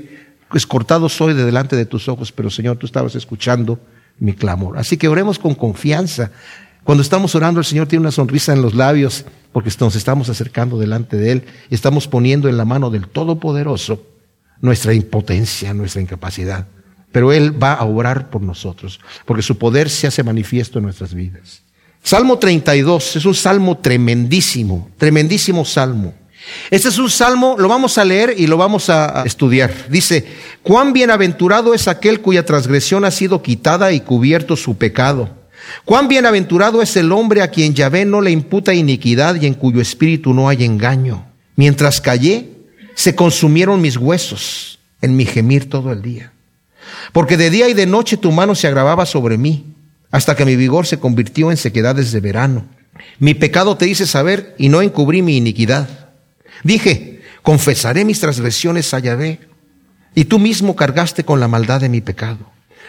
[0.50, 3.80] pues cortado soy de delante de tus ojos, pero Señor, tú estabas escuchando
[4.20, 4.78] mi clamor.
[4.78, 6.32] Así que oremos con confianza.
[6.84, 10.80] Cuando estamos orando, el Señor tiene una sonrisa en los labios porque nos estamos acercando
[10.80, 14.02] delante de Él y estamos poniendo en la mano del Todopoderoso
[14.62, 16.68] nuestra impotencia, nuestra incapacidad
[17.12, 21.14] pero Él va a obrar por nosotros, porque su poder se hace manifiesto en nuestras
[21.14, 21.62] vidas.
[22.04, 26.14] Salmo 32 es un salmo tremendísimo, tremendísimo salmo.
[26.72, 29.72] Este es un salmo, lo vamos a leer y lo vamos a estudiar.
[29.90, 30.26] Dice,
[30.64, 35.30] cuán bienaventurado es aquel cuya transgresión ha sido quitada y cubierto su pecado.
[35.86, 39.82] Cuán bienaventurado es el hombre a quien Yahvé no le imputa iniquidad y en cuyo
[39.82, 41.26] espíritu no hay engaño.
[41.56, 42.50] Mientras callé,
[42.96, 46.34] se consumieron mis huesos en mi gemir todo el día.
[47.12, 49.74] Porque de día y de noche tu mano se agravaba sobre mí,
[50.12, 52.66] hasta que mi vigor se convirtió en sequedades de verano.
[53.20, 55.88] Mi pecado te hice saber y no encubrí mi iniquidad.
[56.64, 59.40] Dije, confesaré mis transgresiones a Yahvé,
[60.16, 62.40] y tú mismo cargaste con la maldad de mi pecado.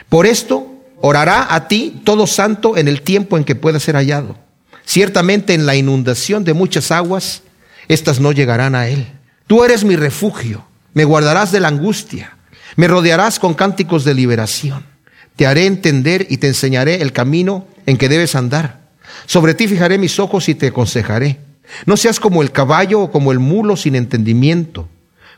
[0.09, 0.67] Por esto
[1.01, 4.37] orará a ti todo santo en el tiempo en que pueda ser hallado.
[4.85, 7.43] Ciertamente en la inundación de muchas aguas,
[7.89, 9.07] éstas no llegarán a él.
[9.47, 12.37] Tú eres mi refugio, me guardarás de la angustia.
[12.81, 14.87] Me rodearás con cánticos de liberación.
[15.37, 18.89] Te haré entender y te enseñaré el camino en que debes andar.
[19.27, 21.41] Sobre ti fijaré mis ojos y te aconsejaré.
[21.85, 24.89] No seas como el caballo o como el mulo sin entendimiento,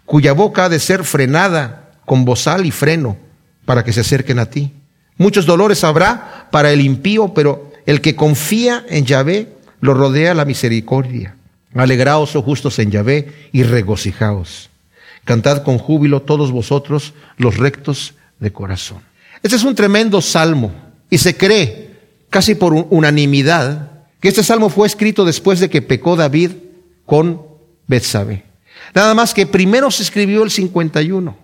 [0.07, 3.17] cuya boca ha de ser frenada con bozal y freno
[3.65, 4.73] para que se acerquen a ti.
[5.17, 10.45] Muchos dolores habrá para el impío, pero el que confía en Yahvé lo rodea la
[10.45, 11.35] misericordia.
[11.75, 14.71] Alegraos, oh justos, en Yahvé y regocijaos.
[15.25, 19.01] Cantad con júbilo todos vosotros los rectos de corazón.
[19.43, 20.73] Este es un tremendo salmo
[21.11, 21.97] y se cree,
[22.31, 26.53] casi por unanimidad, que este salmo fue escrito después de que pecó David
[27.07, 27.43] con
[27.87, 28.45] Betsabé.
[28.95, 31.37] Nada más que primero se escribió el 51.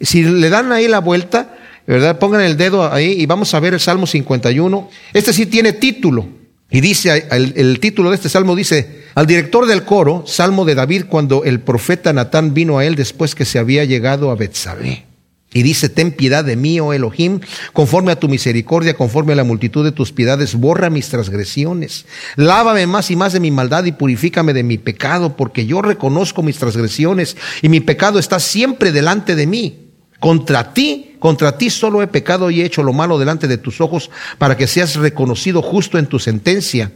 [0.00, 2.18] Si le dan ahí la vuelta, ¿verdad?
[2.18, 4.90] Pongan el dedo ahí y vamos a ver el Salmo 51.
[5.12, 6.26] Este sí tiene título.
[6.70, 11.04] Y dice, el, título de este salmo dice, al director del coro, Salmo de David,
[11.08, 15.06] cuando el profeta Natán vino a él después que se había llegado a Betsabé.
[15.52, 17.40] Y dice, ten piedad de mí, oh Elohim,
[17.72, 22.04] conforme a tu misericordia, conforme a la multitud de tus piedades, borra mis transgresiones.
[22.34, 26.42] Lávame más y más de mi maldad y purifícame de mi pecado, porque yo reconozco
[26.42, 29.85] mis transgresiones y mi pecado está siempre delante de mí.
[30.20, 33.80] Contra ti, contra ti solo he pecado y he hecho lo malo delante de tus
[33.80, 36.92] ojos para que seas reconocido justo en tu sentencia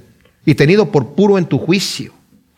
[0.47, 2.15] y tenido por puro en tu juicio.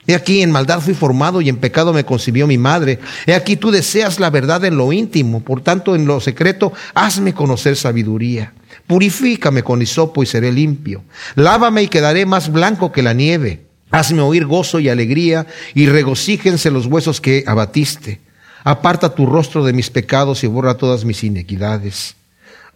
[0.07, 2.98] He aquí en maldad fui formado y en pecado me concibió mi madre.
[3.27, 7.35] He aquí tú deseas la verdad en lo íntimo, por tanto en lo secreto hazme
[7.35, 8.53] conocer sabiduría.
[8.87, 11.05] Purifícame con hisopo y seré limpio.
[11.37, 13.66] Lávame y quedaré más blanco que la nieve.
[13.90, 18.20] Hazme oír gozo y alegría y regocíjense los huesos que abatiste.
[18.64, 22.16] Aparta tu rostro de mis pecados y borra todas mis inequidades.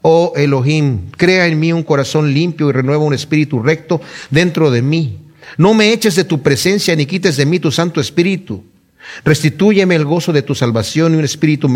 [0.02, 4.82] Oh Elohim, crea en mí un corazón limpio y renueva un espíritu recto dentro de
[4.82, 5.18] mí.
[5.58, 8.64] No me eches de tu presencia ni quites de mí tu Santo Espíritu.
[9.24, 11.68] Restitúyeme el gozo de tu salvación y un espíritu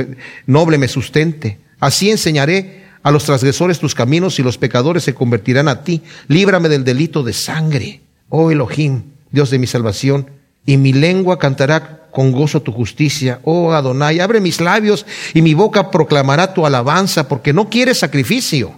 [0.47, 1.59] noble me sustente.
[1.79, 6.03] Así enseñaré a los transgresores tus caminos y los pecadores se convertirán a ti.
[6.29, 8.01] Líbrame del delito de sangre.
[8.29, 10.27] Oh Elohim, Dios de mi salvación,
[10.67, 13.41] y mi lengua cantará con gozo tu justicia.
[13.45, 18.73] Oh Adonai, abre mis labios y mi boca proclamará tu alabanza, porque no quieres sacrificio,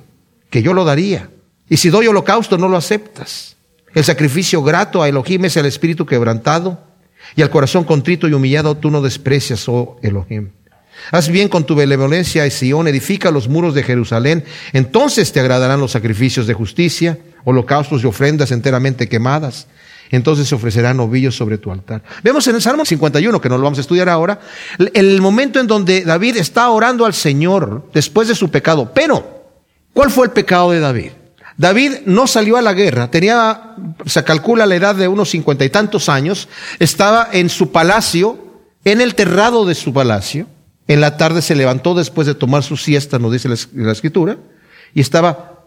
[0.50, 1.30] que yo lo daría.
[1.68, 3.56] Y si doy holocausto, no lo aceptas.
[3.94, 6.80] El sacrificio grato a Elohim es el espíritu quebrantado,
[7.36, 10.50] y al corazón contrito y humillado tú no desprecias, oh Elohim.
[11.10, 15.92] Haz bien con tu benevolencia, Sion, edifica los muros de Jerusalén, entonces te agradarán los
[15.92, 19.66] sacrificios de justicia, holocaustos y ofrendas enteramente quemadas
[20.16, 22.02] entonces se ofrecerán novillos sobre tu altar.
[22.22, 24.40] Vemos en el Salmo 51, que no lo vamos a estudiar ahora,
[24.94, 28.92] el momento en donde David está orando al Señor después de su pecado.
[28.94, 29.46] Pero,
[29.92, 31.10] ¿cuál fue el pecado de David?
[31.56, 33.74] David no salió a la guerra, tenía,
[34.06, 36.48] se calcula la edad de unos cincuenta y tantos años,
[36.78, 38.38] estaba en su palacio,
[38.84, 40.46] en el terrado de su palacio,
[40.88, 44.36] en la tarde se levantó después de tomar su siesta, nos dice la, escritura,
[44.94, 45.60] y estaba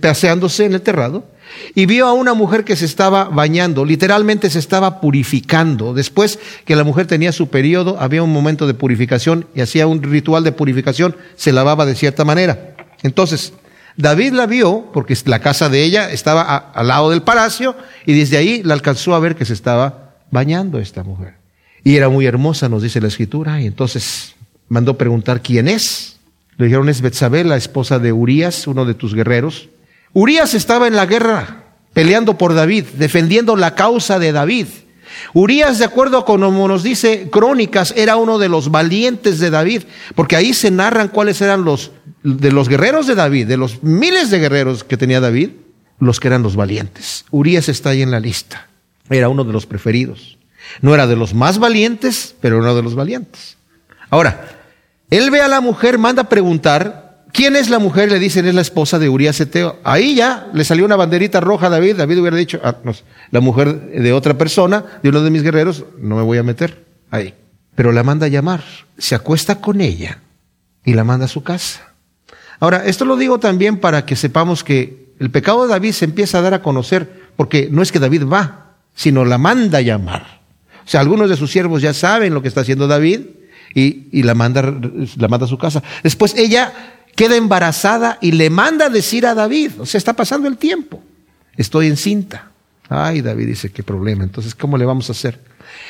[0.00, 1.24] paseándose en el terrado,
[1.74, 5.94] y vio a una mujer que se estaba bañando, literalmente se estaba purificando.
[5.94, 10.02] Después que la mujer tenía su periodo, había un momento de purificación y hacía un
[10.02, 12.74] ritual de purificación, se lavaba de cierta manera.
[13.02, 13.52] Entonces,
[13.96, 18.36] David la vio porque la casa de ella estaba al lado del palacio y desde
[18.36, 21.34] ahí la alcanzó a ver que se estaba bañando esta mujer.
[21.84, 24.34] Y era muy hermosa, nos dice la escritura, y entonces
[24.68, 26.16] mandó preguntar quién es.
[26.56, 29.68] Le dijeron es Betsabé, la esposa de Urias, uno de tus guerreros.
[30.12, 34.66] Urias estaba en la guerra peleando por David, defendiendo la causa de David.
[35.34, 39.82] Urias, de acuerdo con como nos dice Crónicas, era uno de los valientes de David,
[40.14, 44.30] porque ahí se narran cuáles eran los de los guerreros de David, de los miles
[44.30, 45.50] de guerreros que tenía David,
[45.98, 47.24] los que eran los valientes.
[47.30, 48.68] Urias está ahí en la lista.
[49.10, 50.38] Era uno de los preferidos.
[50.80, 53.56] No era de los más valientes, pero uno de los valientes.
[54.08, 54.48] Ahora,
[55.10, 57.01] él ve a la mujer, manda a preguntar
[57.32, 58.12] ¿Quién es la mujer?
[58.12, 59.78] Le dicen, es la esposa de Urias Eteo.
[59.84, 61.96] Ahí ya le salió una banderita roja a David.
[61.96, 62.92] David hubiera dicho, ah, no,
[63.30, 66.84] la mujer de otra persona, de uno de mis guerreros, no me voy a meter
[67.10, 67.34] ahí.
[67.74, 68.62] Pero la manda a llamar,
[68.98, 70.18] se acuesta con ella
[70.84, 71.94] y la manda a su casa.
[72.60, 76.38] Ahora, esto lo digo también para que sepamos que el pecado de David se empieza
[76.38, 80.42] a dar a conocer, porque no es que David va, sino la manda a llamar.
[80.84, 83.20] O sea, algunos de sus siervos ya saben lo que está haciendo David
[83.74, 84.62] y, y la, manda,
[85.16, 85.82] la manda a su casa.
[86.02, 86.72] Después ella
[87.14, 91.02] queda embarazada y le manda a decir a David, o sea, está pasando el tiempo,
[91.56, 92.50] estoy encinta.
[92.88, 95.40] Ay, David dice, qué problema, entonces, ¿cómo le vamos a hacer?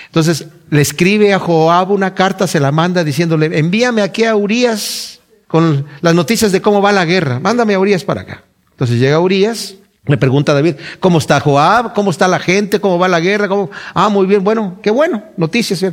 [0.07, 5.21] Entonces, le escribe a Joab una carta, se la manda diciéndole, envíame aquí a Urias
[5.49, 8.45] con las noticias de cómo va la guerra, mándame a Urias para acá.
[8.71, 9.75] Entonces llega Urias,
[10.07, 11.95] le pregunta a David, ¿cómo está Joab?
[11.95, 12.81] ¿Cómo está la gente?
[12.81, 13.49] ¿Cómo va la guerra?
[13.49, 13.71] ¿Cómo?
[13.95, 15.85] Ah, muy bien, bueno, qué bueno, noticias.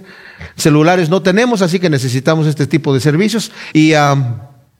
[0.56, 3.52] Celulares no tenemos, así que necesitamos este tipo de servicios.
[3.72, 3.94] Y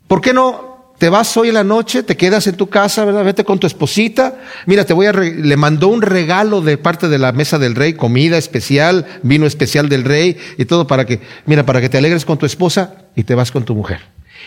[0.10, 3.24] ¿Por qué no te vas hoy en la noche, te quedas en tu casa, ¿verdad?
[3.24, 4.40] Vete con tu esposita.
[4.66, 7.94] Mira, te voy a, le mandó un regalo de parte de la mesa del rey,
[7.94, 12.26] comida especial, vino especial del rey y todo para que, mira, para que te alegres
[12.26, 14.00] con tu esposa y te vas con tu mujer.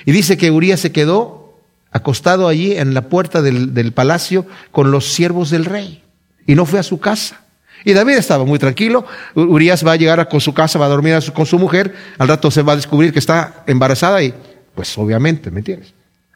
[0.05, 1.55] Y dice que Urias se quedó
[1.93, 6.03] acostado allí en la puerta del, del palacio con los siervos del rey
[6.45, 7.41] y no fue a su casa.
[7.85, 9.07] Y David estaba muy tranquilo.
[9.37, 11.95] Urias va a llegar a, con su casa, va a dormir con su mujer.
[12.19, 14.35] Al rato se va a descubrir que está embarazada y,
[14.75, 15.95] pues obviamente, ¿me entiendes?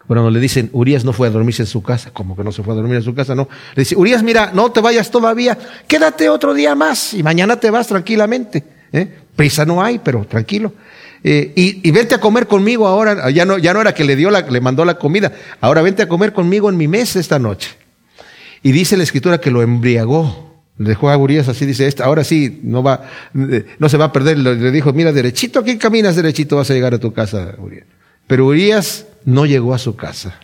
[0.08, 2.62] Bueno, le dicen, Urias no fue a dormirse en su casa, como que no se
[2.62, 3.48] fue a dormir en su casa, no.
[3.74, 7.70] Le dice, Urias, mira, no te vayas todavía, quédate otro día más y mañana te
[7.70, 8.62] vas tranquilamente.
[8.92, 9.08] ¿eh?
[9.34, 10.72] Prisa no hay, pero tranquilo.
[11.24, 14.14] Eh, y, y, vente a comer conmigo ahora, ya no, ya no era que le
[14.14, 17.40] dio la, le mandó la comida, ahora vente a comer conmigo en mi mesa esta
[17.40, 17.70] noche.
[18.62, 20.44] Y dice la escritura que lo embriagó.
[20.78, 24.06] Le dejó a Urias así, dice, esta, ahora sí, no va, eh, no se va
[24.06, 24.38] a perder.
[24.38, 27.86] Le dijo, mira, derechito, aquí caminas derechito, vas a llegar a tu casa, Urias.
[28.26, 30.38] Pero Urias no llegó a su casa.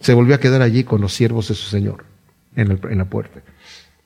[0.00, 2.04] Se volvió a quedar allí con los siervos de su señor
[2.56, 3.40] en, la puerta.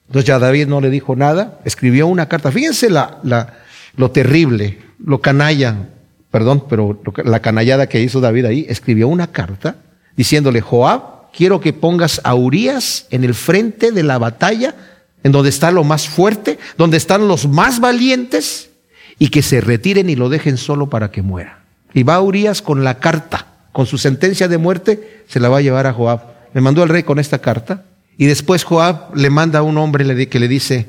[0.06, 2.50] Entonces ya David no le dijo nada, escribió una carta.
[2.50, 3.58] Fíjense la, la,
[3.96, 5.88] lo terrible, lo canalla,
[6.30, 9.76] perdón, pero la canallada que hizo David ahí, escribió una carta
[10.16, 14.74] diciéndole, Joab, quiero que pongas a Urias en el frente de la batalla,
[15.22, 18.70] en donde está lo más fuerte, donde están los más valientes,
[19.18, 21.63] y que se retiren y lo dejen solo para que muera.
[21.94, 25.60] Y va Urias con la carta con su sentencia de muerte, se la va a
[25.60, 26.20] llevar a Joab.
[26.52, 27.82] Me mandó el rey con esta carta.
[28.16, 30.86] Y después Joab le manda a un hombre que le dice,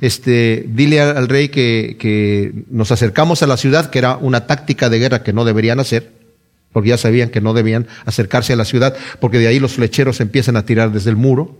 [0.00, 4.88] este, dile al rey que, que nos acercamos a la ciudad, que era una táctica
[4.88, 6.12] de guerra que no deberían hacer,
[6.72, 10.20] porque ya sabían que no debían acercarse a la ciudad, porque de ahí los flecheros
[10.20, 11.56] empiezan a tirar desde el muro.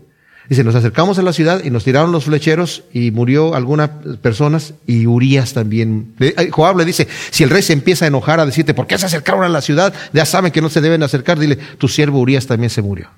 [0.49, 3.91] Dice, nos acercamos a la ciudad y nos tiraron los flecheros y murió algunas
[4.23, 6.15] personas y Urias también.
[6.51, 9.05] Joab le dice, si el rey se empieza a enojar a decirte, ¿por qué se
[9.05, 9.93] acercaron a la ciudad?
[10.15, 11.39] Ya saben que no se deben acercar.
[11.39, 13.11] Dile, tu siervo Urias también se murió.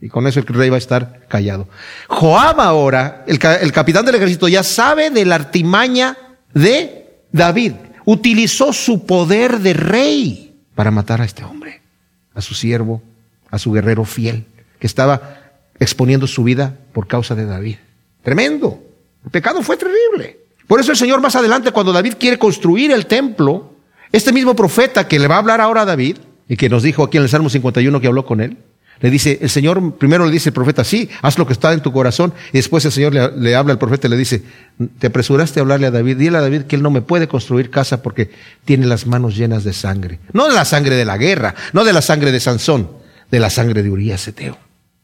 [0.00, 1.68] Y con eso el rey va a estar callado.
[2.08, 6.16] Joab ahora, el, el capitán del ejército, ya sabe de la artimaña
[6.54, 7.72] de David.
[8.06, 11.82] Utilizó su poder de rey para matar a este hombre,
[12.32, 13.02] a su siervo,
[13.50, 14.46] a su guerrero fiel,
[14.78, 15.37] que estaba
[15.80, 17.76] exponiendo su vida por causa de David.
[18.22, 18.82] Tremendo.
[19.24, 20.38] El pecado fue terrible.
[20.66, 23.72] Por eso el Señor más adelante, cuando David quiere construir el templo,
[24.12, 27.04] este mismo profeta que le va a hablar ahora a David, y que nos dijo
[27.04, 28.56] aquí en el Salmo 51 que habló con él,
[29.00, 31.80] le dice, el Señor, primero le dice el profeta, sí, haz lo que está en
[31.80, 34.42] tu corazón, y después el Señor le, habla al profeta y le dice,
[34.98, 37.70] te apresuraste a hablarle a David, dile a David que él no me puede construir
[37.70, 38.30] casa porque
[38.64, 40.18] tiene las manos llenas de sangre.
[40.32, 42.90] No de la sangre de la guerra, no de la sangre de Sansón,
[43.30, 44.58] de la sangre de Urias Eteo.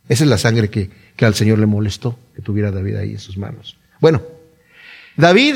[0.08, 3.18] Esa es la sangre que, que al Señor le molestó, que tuviera David ahí en
[3.18, 3.76] sus manos.
[4.00, 4.22] Bueno,
[5.16, 5.54] David,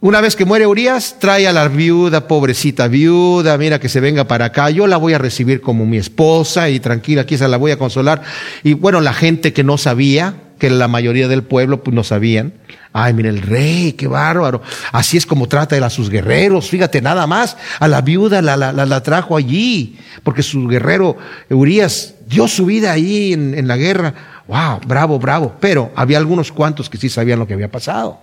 [0.00, 4.24] una vez que muere Urias, trae a la viuda, pobrecita viuda, mira que se venga
[4.26, 7.70] para acá, yo la voy a recibir como mi esposa y tranquila, quizá la voy
[7.70, 8.22] a consolar.
[8.64, 12.54] Y bueno, la gente que no sabía, que la mayoría del pueblo pues no sabían,
[12.92, 14.62] Ay, mira el rey, qué bárbaro.
[14.90, 16.68] Así es como trata él a sus guerreros.
[16.68, 17.56] Fíjate, nada más.
[17.78, 21.16] A la viuda la, la, la trajo allí, porque su guerrero
[21.50, 24.14] Urias dio su vida allí en, en la guerra.
[24.46, 25.56] Wow, bravo, bravo.
[25.60, 28.18] Pero había algunos cuantos que sí sabían lo que había pasado.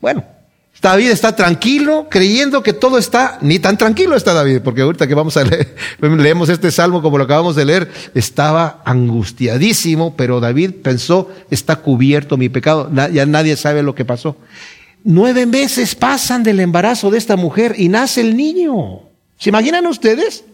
[0.00, 0.24] Bueno,
[0.80, 5.14] David está tranquilo, creyendo que todo está, ni tan tranquilo está David, porque ahorita que
[5.14, 10.74] vamos a leer, leemos este salmo como lo acabamos de leer, estaba angustiadísimo, pero David
[10.82, 14.36] pensó, está cubierto mi pecado, ya nadie sabe lo que pasó.
[15.02, 19.00] Nueve meses pasan del embarazo de esta mujer y nace el niño.
[19.36, 20.44] ¿Se imaginan ustedes?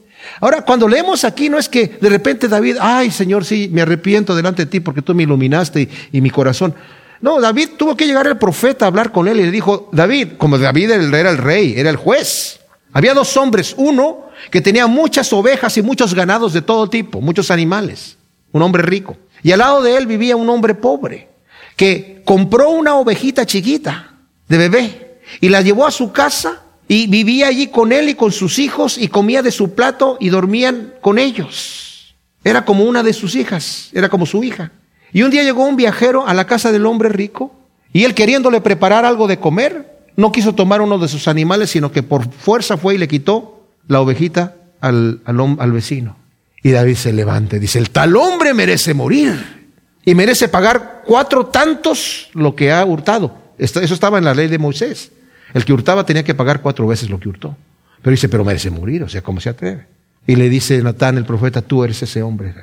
[0.41, 4.35] Ahora, cuando leemos aquí, no es que de repente David, ay Señor, sí, me arrepiento
[4.35, 6.75] delante de ti porque tú me iluminaste y, y mi corazón.
[7.21, 10.33] No, David tuvo que llegar el profeta a hablar con él y le dijo, David,
[10.37, 12.61] como David era el rey, era el juez.
[12.93, 17.51] Había dos hombres, uno que tenía muchas ovejas y muchos ganados de todo tipo, muchos
[17.51, 18.17] animales,
[18.53, 19.17] un hombre rico.
[19.43, 21.29] Y al lado de él vivía un hombre pobre,
[21.77, 24.15] que compró una ovejita chiquita
[24.49, 28.33] de bebé y la llevó a su casa y vivía allí con él y con
[28.33, 32.15] sus hijos y comía de su plato y dormían con ellos.
[32.45, 34.71] Era como una de sus hijas, era como su hija.
[35.13, 37.55] Y un día llegó un viajero a la casa del hombre rico
[37.93, 41.91] y él queriéndole preparar algo de comer, no quiso tomar uno de sus animales, sino
[41.91, 46.17] que por fuerza fue y le quitó la ovejita al, al, vecino.
[46.63, 49.71] Y David se levanta y dice, el tal hombre merece morir
[50.05, 53.39] y merece pagar cuatro tantos lo que ha hurtado.
[53.57, 55.13] Eso estaba en la ley de Moisés.
[55.55, 57.57] El que hurtaba tenía que pagar cuatro veces lo que hurtó.
[58.03, 59.87] Pero dice, pero merece morir, o sea, ¿cómo se atreve?
[60.27, 62.55] Y le dice Natán, el profeta, tú eres ese hombre.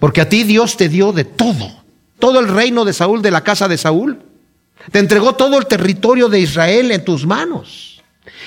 [0.00, 1.82] Porque a ti Dios te dio de todo
[2.22, 4.22] todo el reino de Saúl, de la casa de Saúl.
[4.92, 8.00] Te entregó todo el territorio de Israel en tus manos.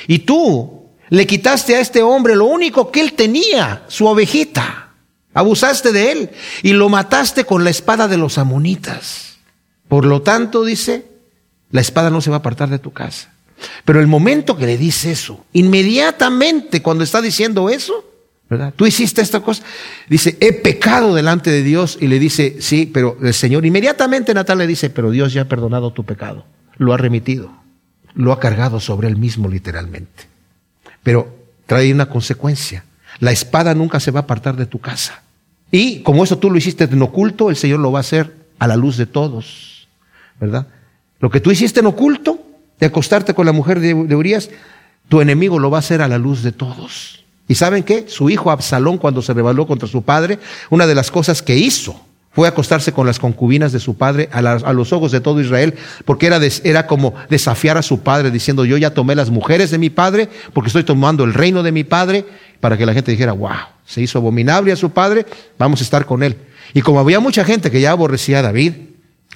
[0.07, 4.93] Y tú le quitaste a este hombre lo único que él tenía, su ovejita.
[5.33, 6.29] abusaste de él
[6.63, 9.39] y lo mataste con la espada de los amonitas.
[9.89, 11.11] Por lo tanto, dice,
[11.69, 13.33] la espada no se va a apartar de tu casa.
[13.83, 18.05] Pero el momento que le dice eso, inmediatamente cuando está diciendo eso,
[18.49, 18.73] ¿verdad?
[18.75, 19.63] Tú hiciste esta cosa,
[20.09, 24.59] dice, he pecado delante de Dios y le dice, sí, pero el Señor, inmediatamente Natal
[24.59, 26.45] le dice, pero Dios ya ha perdonado tu pecado,
[26.77, 27.51] lo ha remitido,
[28.13, 30.27] lo ha cargado sobre él mismo literalmente.
[31.01, 31.35] Pero
[31.65, 32.85] trae una consecuencia,
[33.19, 35.23] la espada nunca se va a apartar de tu casa.
[35.71, 38.67] Y como eso tú lo hiciste en oculto, el Señor lo va a hacer a
[38.67, 39.87] la luz de todos,
[40.39, 40.67] ¿verdad?
[41.19, 42.39] Lo que tú hiciste en oculto,
[42.79, 44.49] de acostarte con la mujer de, Urias,
[45.09, 47.23] tu enemigo lo va a hacer a la luz de todos.
[47.47, 48.05] ¿Y saben qué?
[48.07, 51.99] Su hijo Absalón, cuando se rebeló contra su padre, una de las cosas que hizo
[52.35, 56.27] fue acostarse con las concubinas de su padre a, los ojos de todo Israel, porque
[56.27, 59.89] era, era como desafiar a su padre, diciendo, yo ya tomé las mujeres de mi
[59.89, 62.25] padre, porque estoy tomando el reino de mi padre,
[62.59, 63.51] para que la gente dijera, wow,
[63.85, 65.25] se hizo abominable a su padre,
[65.57, 66.35] vamos a estar con él.
[66.73, 68.73] Y como había mucha gente que ya aborrecía a David,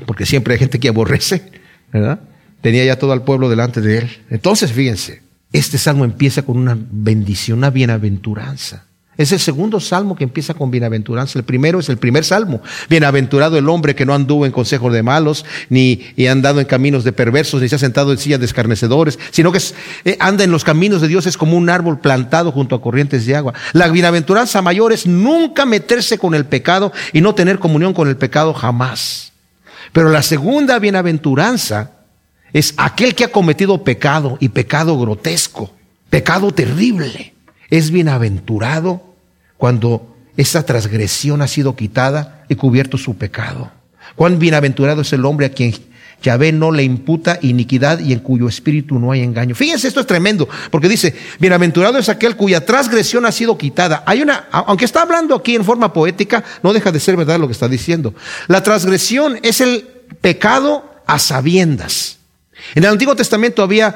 [0.05, 1.51] porque siempre hay gente que aborrece,
[1.93, 2.19] ¿verdad?
[2.61, 4.09] Tenía ya todo el pueblo delante de él.
[4.29, 8.85] Entonces, fíjense, este salmo empieza con una bendición, una bienaventuranza.
[9.19, 11.37] Es el segundo salmo que empieza con bienaventuranza.
[11.37, 12.61] El primero es el primer salmo.
[12.89, 17.03] Bienaventurado el hombre que no anduvo en consejos de malos, ni ha andado en caminos
[17.03, 19.59] de perversos, ni se ha sentado en sillas de escarnecedores, sino que
[20.05, 23.25] eh, anda en los caminos de Dios, es como un árbol plantado junto a corrientes
[23.25, 23.53] de agua.
[23.73, 28.15] La bienaventuranza mayor es nunca meterse con el pecado y no tener comunión con el
[28.15, 29.33] pecado jamás.
[29.91, 31.98] Pero la segunda bienaventuranza
[32.53, 35.71] es aquel que ha cometido pecado y pecado grotesco,
[36.09, 37.33] pecado terrible.
[37.69, 39.03] Es bienaventurado
[39.57, 43.71] cuando esa transgresión ha sido quitada y cubierto su pecado.
[44.15, 45.73] Cuán bienaventurado es el hombre a quien
[46.21, 49.55] Yahvé no le imputa iniquidad y en cuyo espíritu no hay engaño.
[49.55, 54.03] Fíjense, esto es tremendo, porque dice, bienaventurado es aquel cuya transgresión ha sido quitada.
[54.05, 57.47] Hay una, aunque está hablando aquí en forma poética, no deja de ser verdad lo
[57.47, 58.13] que está diciendo.
[58.47, 59.87] La transgresión es el
[60.21, 62.18] pecado a sabiendas.
[62.75, 63.95] En el Antiguo Testamento había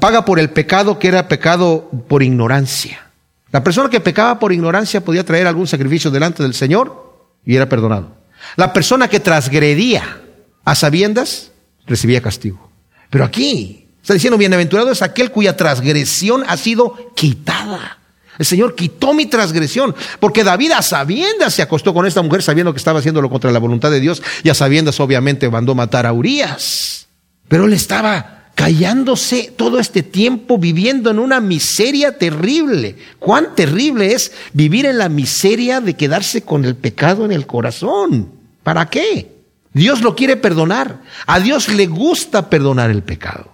[0.00, 3.06] paga por el pecado que era pecado por ignorancia.
[3.52, 7.68] La persona que pecaba por ignorancia podía traer algún sacrificio delante del Señor y era
[7.68, 8.14] perdonado.
[8.56, 10.20] La persona que transgredía
[10.64, 11.50] a sabiendas
[11.86, 12.70] recibía castigo.
[13.08, 17.98] Pero aquí está diciendo, bienaventurado es aquel cuya transgresión ha sido quitada.
[18.38, 22.72] El Señor quitó mi transgresión, porque David a sabiendas se acostó con esta mujer sabiendo
[22.72, 26.12] que estaba haciéndolo contra la voluntad de Dios y a sabiendas obviamente mandó matar a
[26.12, 27.08] Urias.
[27.50, 32.94] Pero él estaba callándose todo este tiempo viviendo en una miseria terrible.
[33.18, 38.30] Cuán terrible es vivir en la miseria de quedarse con el pecado en el corazón.
[38.62, 39.32] ¿Para qué?
[39.72, 41.00] Dios lo quiere perdonar.
[41.26, 43.50] A Dios le gusta perdonar el pecado.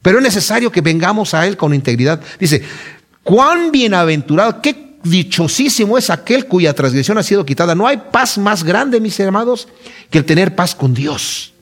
[0.00, 2.22] Pero es necesario que vengamos a Él con integridad.
[2.40, 2.62] Dice,
[3.22, 7.74] cuán bienaventurado, qué dichosísimo es aquel cuya transgresión ha sido quitada.
[7.74, 9.68] No hay paz más grande, mis hermanos,
[10.08, 11.53] que el tener paz con Dios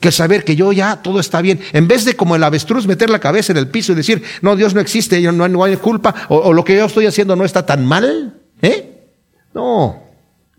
[0.00, 1.60] que saber que yo ya todo está bien.
[1.72, 4.56] En vez de como el avestruz meter la cabeza en el piso y decir, no,
[4.56, 7.84] Dios no existe, no hay, culpa, o, lo que yo estoy haciendo no está tan
[7.84, 8.34] mal.
[8.62, 9.06] ¿Eh?
[9.54, 10.02] No.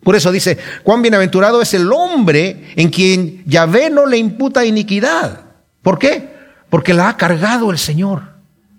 [0.04, 5.42] Por eso dice, cuán bienaventurado es el hombre en quien Yahvé no le imputa iniquidad.
[5.82, 6.30] ¿Por qué?
[6.70, 8.24] Porque la ha cargado el Señor.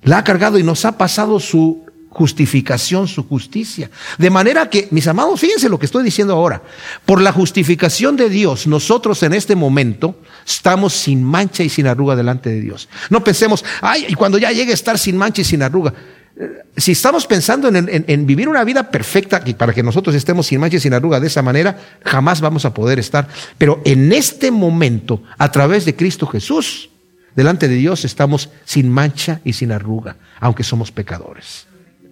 [0.03, 3.89] La ha cargado y nos ha pasado su justificación, su justicia.
[4.19, 6.61] De manera que, mis amados, fíjense lo que estoy diciendo ahora.
[7.07, 12.17] Por la justificación de Dios, nosotros en este momento estamos sin mancha y sin arruga
[12.17, 12.89] delante de Dios.
[13.09, 15.95] No pensemos, ay, y cuando ya llegue a estar sin mancha y sin arruga.
[16.37, 20.59] Eh, si estamos pensando en, vivir una vida perfecta, y para que nosotros estemos sin
[20.59, 23.29] mancha y sin arruga de esa manera, jamás vamos a poder estar.
[23.57, 26.91] Pero en este momento, a través de Cristo Jesús,
[27.37, 31.70] delante de Dios estamos sin mancha y sin arruga, aunque somos pecadores.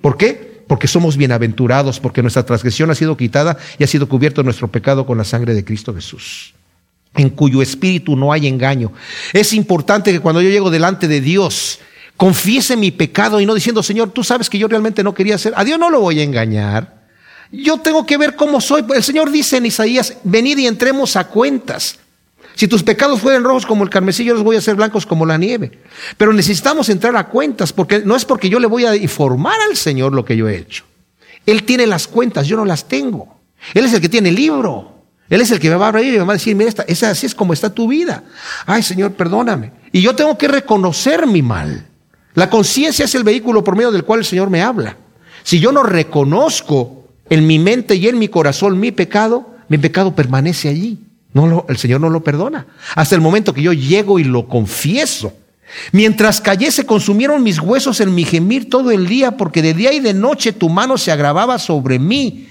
[0.09, 0.63] ¿Por qué?
[0.67, 5.05] Porque somos bienaventurados, porque nuestra transgresión ha sido quitada y ha sido cubierto nuestro pecado
[5.05, 6.55] con la sangre de Cristo Jesús,
[7.15, 8.91] en cuyo espíritu no hay engaño.
[9.35, 11.81] Es importante que cuando yo llego delante de Dios,
[12.17, 15.53] confiese mi pecado y no diciendo, Señor, tú sabes que yo realmente no quería hacer.
[15.55, 17.03] A Dios no lo voy a engañar.
[17.53, 18.87] Yo tengo que ver cómo soy.
[18.95, 21.99] El Señor dice en Isaías, venid y entremos a cuentas.
[22.59, 25.25] Si tus pecados fueran rojos como el carmesí, yo los voy a hacer blancos como
[25.25, 25.79] la nieve.
[26.17, 29.77] Pero necesitamos entrar a cuentas, porque no es porque yo le voy a informar al
[29.77, 30.83] Señor lo que yo he hecho.
[31.47, 33.39] Él tiene las cuentas, yo no las tengo.
[33.75, 35.05] Él es el que tiene el libro.
[35.31, 37.11] Él es el que me va a abrir y me va a decir, mira, esta,
[37.11, 38.25] así es como está tu vida.
[38.67, 39.71] Ay, Señor, perdóname.
[39.93, 41.87] Y yo tengo que reconocer mi mal.
[42.35, 44.97] La conciencia es el vehículo por medio del cual el Señor me habla.
[45.45, 50.17] Si yo no reconozco en mi mente y en mi corazón mi pecado, mi pecado
[50.17, 50.99] permanece allí.
[51.33, 52.67] No el Señor no lo perdona.
[52.95, 55.33] Hasta el momento que yo llego y lo confieso.
[55.93, 59.93] Mientras callé se consumieron mis huesos en mi gemir todo el día, porque de día
[59.93, 62.49] y de noche tu mano se agravaba sobre mí.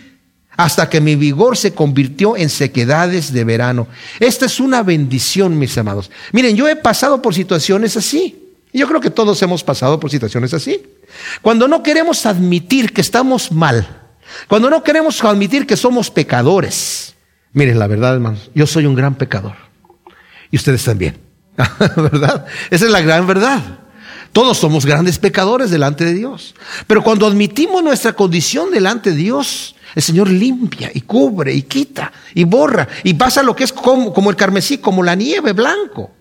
[0.60, 3.88] hasta que mi vigor se convirtió en sequedades de verano.
[4.20, 6.10] Esta es una bendición, mis amados.
[6.32, 8.56] Miren, yo he pasado por situaciones así.
[8.74, 10.82] Yo creo que todos hemos pasado por situaciones así.
[11.44, 14.02] Cuando no queremos admitir que estamos mal,
[14.48, 17.07] cuando no queremos admitir que somos pecadores.
[17.58, 19.56] Miren, la verdad, hermanos, yo soy un gran pecador.
[20.52, 21.18] Y ustedes también.
[21.96, 22.46] ¿Verdad?
[22.70, 23.80] Esa es la gran verdad.
[24.32, 26.54] Todos somos grandes pecadores delante de Dios.
[26.86, 32.12] Pero cuando admitimos nuestra condición delante de Dios, el Señor limpia y cubre y quita
[32.36, 36.12] y borra y pasa lo que es como, como el carmesí, como la nieve blanco.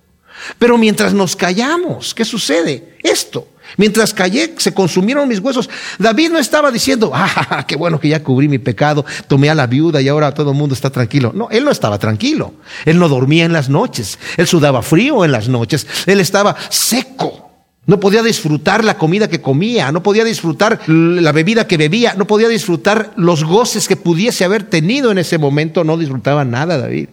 [0.59, 2.97] Pero mientras nos callamos, ¿qué sucede?
[3.03, 3.49] Esto.
[3.77, 5.69] Mientras callé, se consumieron mis huesos.
[5.99, 9.67] David no estaba diciendo, ah, qué bueno que ya cubrí mi pecado, tomé a la
[9.67, 11.33] viuda y ahora todo el mundo está tranquilo.
[11.35, 12.55] No, él no estaba tranquilo.
[12.85, 14.19] Él no dormía en las noches.
[14.37, 15.87] Él sudaba frío en las noches.
[16.07, 17.51] Él estaba seco.
[17.87, 22.27] No podía disfrutar la comida que comía, no podía disfrutar la bebida que bebía, no
[22.27, 25.85] podía disfrutar los goces que pudiese haber tenido en ese momento.
[25.85, 27.09] No disfrutaba nada, David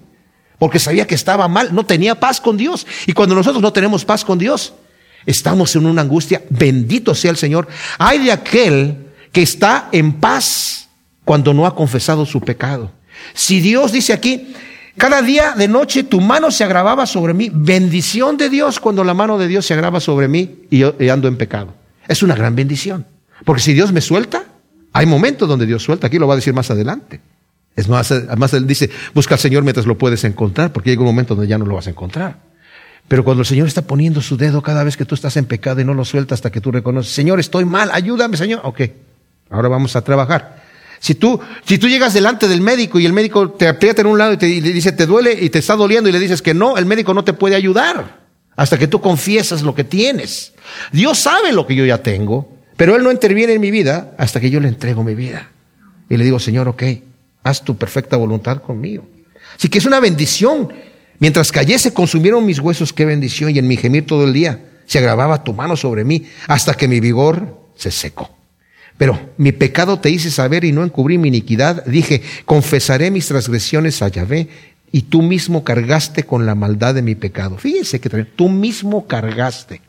[0.64, 2.88] porque sabía que estaba mal, no tenía paz con Dios.
[3.06, 4.74] Y cuando nosotros no tenemos paz con Dios,
[5.26, 6.42] estamos en una angustia.
[6.50, 7.68] Bendito sea el Señor.
[7.98, 8.96] Hay de aquel
[9.34, 10.88] que está en paz
[11.26, 12.94] cuando no ha confesado su pecado.
[13.34, 14.54] Si Dios dice aquí,
[14.96, 19.14] cada día de noche tu mano se agravaba sobre mí, bendición de Dios cuando la
[19.14, 21.74] mano de Dios se agrava sobre mí y yo ando en pecado.
[22.08, 23.06] Es una gran bendición.
[23.44, 24.46] Porque si Dios me suelta,
[24.94, 27.20] hay momentos donde Dios suelta, aquí lo va a decir más adelante.
[27.76, 31.08] Es más, además él dice, busca al Señor mientras lo puedes encontrar, porque llega un
[31.08, 32.38] momento donde ya no lo vas a encontrar.
[33.08, 35.82] Pero cuando el Señor está poniendo su dedo cada vez que tú estás en pecado
[35.82, 38.62] y no lo suelta hasta que tú reconoces, Señor, estoy mal, ayúdame, Señor.
[38.64, 38.82] Ok,
[39.50, 40.64] ahora vamos a trabajar.
[41.00, 44.18] Si tú, si tú llegas delante del médico y el médico te aprieta en un
[44.18, 46.78] lado y te dice, te duele y te está doliendo y le dices que no,
[46.78, 48.22] el médico no te puede ayudar
[48.56, 50.54] hasta que tú confiesas lo que tienes.
[50.92, 54.40] Dios sabe lo que yo ya tengo, pero Él no interviene en mi vida hasta
[54.40, 55.50] que yo le entrego mi vida.
[56.10, 56.84] Y le digo, Señor, ok,
[57.44, 59.06] haz tu perfecta voluntad conmigo.
[59.56, 60.74] Así que es una bendición.
[61.20, 64.66] Mientras callé se consumieron mis huesos, qué bendición, y en mi gemir todo el día
[64.86, 68.30] se agravaba tu mano sobre mí hasta que mi vigor se secó.
[68.98, 71.86] Pero mi pecado te hice saber y no encubrí mi iniquidad.
[71.86, 74.48] Dije, confesaré mis transgresiones a Yahvé
[74.92, 77.58] y tú mismo cargaste con la maldad de mi pecado.
[77.58, 79.82] Fíjense que tú mismo cargaste.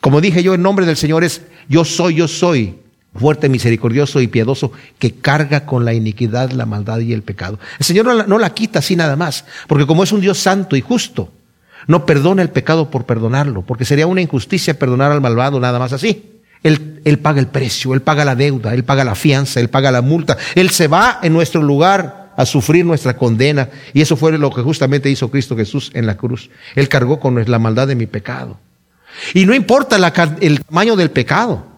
[0.00, 2.78] Como dije yo, el nombre del Señor es yo soy, yo soy
[3.16, 7.58] fuerte, misericordioso y piadoso, que carga con la iniquidad, la maldad y el pecado.
[7.78, 10.80] El Señor no la, quita así nada más, porque como es un Dios santo y
[10.80, 11.30] justo,
[11.86, 15.92] no perdona el pecado por perdonarlo, porque sería una injusticia perdonar al malvado nada más
[15.92, 16.32] así.
[16.62, 19.92] Él, él, paga el precio, Él paga la deuda, Él paga la fianza, Él paga
[19.92, 23.68] la multa, Él se va en nuestro lugar a sufrir nuestra condena.
[23.92, 26.50] Y eso fue lo que justamente hizo Cristo Jesús en la cruz.
[26.74, 28.58] Él cargó con la maldad de mi pecado.
[29.34, 29.96] Y no importa
[30.40, 31.75] el tamaño del pecado.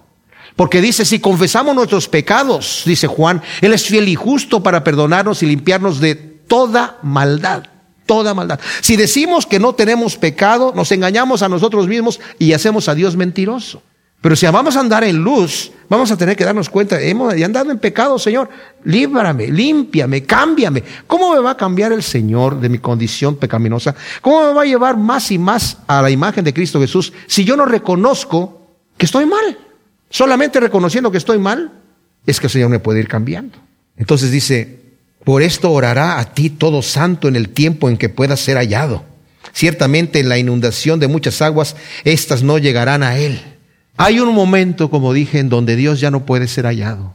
[0.58, 5.40] Porque dice, si confesamos nuestros pecados, dice Juan, Él es fiel y justo para perdonarnos
[5.44, 7.62] y limpiarnos de toda maldad.
[8.06, 8.58] Toda maldad.
[8.80, 13.14] Si decimos que no tenemos pecado, nos engañamos a nosotros mismos y hacemos a Dios
[13.14, 13.84] mentiroso.
[14.20, 17.70] Pero si vamos a andar en luz, vamos a tener que darnos cuenta, hemos andado
[17.70, 18.48] en pecado, Señor,
[18.82, 20.82] líbrame, límpiame, cámbiame.
[21.06, 23.94] ¿Cómo me va a cambiar el Señor de mi condición pecaminosa?
[24.20, 27.44] ¿Cómo me va a llevar más y más a la imagen de Cristo Jesús si
[27.44, 28.60] yo no reconozco
[28.96, 29.67] que estoy mal?
[30.10, 31.72] Solamente reconociendo que estoy mal,
[32.26, 33.58] es que el Señor me puede ir cambiando.
[33.96, 34.80] Entonces dice,
[35.24, 39.04] por esto orará a ti todo santo en el tiempo en que puedas ser hallado.
[39.52, 43.40] Ciertamente en la inundación de muchas aguas, éstas no llegarán a él.
[43.96, 47.14] Hay un momento, como dije, en donde Dios ya no puede ser hallado.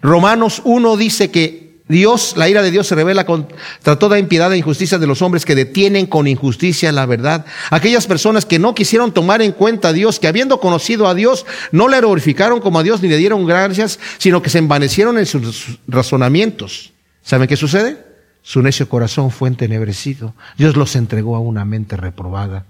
[0.00, 4.56] Romanos 1 dice que Dios, la ira de Dios se revela contra toda impiedad e
[4.56, 7.46] injusticia de los hombres que detienen con injusticia la verdad.
[7.70, 11.46] Aquellas personas que no quisieron tomar en cuenta a Dios, que habiendo conocido a Dios,
[11.70, 15.26] no le glorificaron como a Dios ni le dieron gracias, sino que se envanecieron en
[15.26, 16.92] sus razonamientos.
[17.22, 18.04] ¿Saben qué sucede?
[18.42, 20.34] Su necio corazón fue entenebrecido.
[20.58, 22.66] Dios los entregó a una mente reprobada.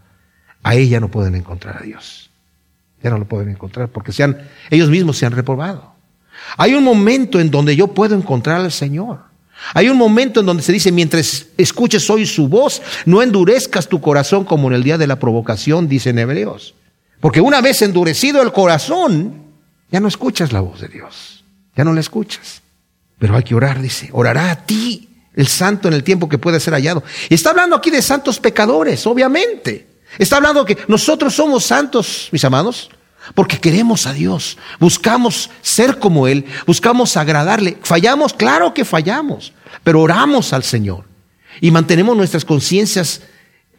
[0.62, 2.30] A ella no pueden encontrar a Dios.
[3.02, 4.12] Ya no lo pueden encontrar porque
[4.70, 5.91] ellos mismos se han reprobado.
[6.56, 9.20] Hay un momento en donde yo puedo encontrar al Señor.
[9.74, 14.00] Hay un momento en donde se dice, mientras escuches hoy su voz, no endurezcas tu
[14.00, 16.74] corazón como en el día de la provocación, dicen Hebreos.
[17.20, 19.42] Porque una vez endurecido el corazón,
[19.90, 21.44] ya no escuchas la voz de Dios.
[21.76, 22.62] Ya no la escuchas.
[23.18, 26.60] Pero hay que orar, dice, orará a ti el santo en el tiempo que puede
[26.60, 27.02] ser hallado.
[27.28, 29.86] Y está hablando aquí de santos pecadores, obviamente.
[30.18, 32.90] Está hablando que nosotros somos santos, mis amados,
[33.34, 37.78] porque queremos a Dios, buscamos ser como Él, buscamos agradarle.
[37.82, 38.32] ¿Fallamos?
[38.32, 39.52] Claro que fallamos,
[39.84, 41.04] pero oramos al Señor
[41.60, 43.22] y mantenemos nuestras conciencias,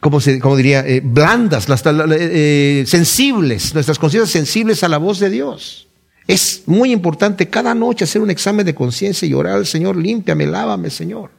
[0.00, 5.88] como, diría, eh, blandas, las, eh, sensibles, nuestras conciencias sensibles a la voz de Dios.
[6.26, 10.46] Es muy importante cada noche hacer un examen de conciencia y orar al Señor, límpiame,
[10.46, 11.30] lávame, Señor.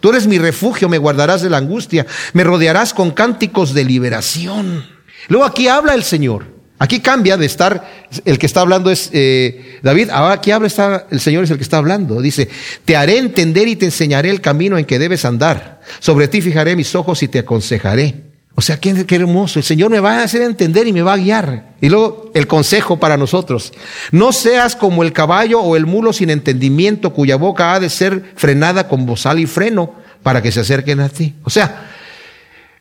[0.00, 4.86] Tú eres mi refugio, me guardarás de la angustia, me rodearás con cánticos de liberación.
[5.28, 6.61] Luego aquí habla el Señor.
[6.78, 7.88] Aquí cambia de estar,
[8.24, 11.56] el que está hablando es eh, David, ahora aquí habla está, el Señor es el
[11.56, 12.20] que está hablando.
[12.20, 12.48] Dice,
[12.84, 15.80] te haré entender y te enseñaré el camino en que debes andar.
[16.00, 18.32] Sobre ti fijaré mis ojos y te aconsejaré.
[18.54, 19.58] O sea, qué, hermoso.
[19.58, 21.74] El Señor me va a hacer entender y me va a guiar.
[21.80, 23.72] Y luego el consejo para nosotros.
[24.10, 28.32] No seas como el caballo o el mulo sin entendimiento cuya boca ha de ser
[28.36, 31.34] frenada con bozal y freno para que se acerquen a ti.
[31.44, 31.91] O sea,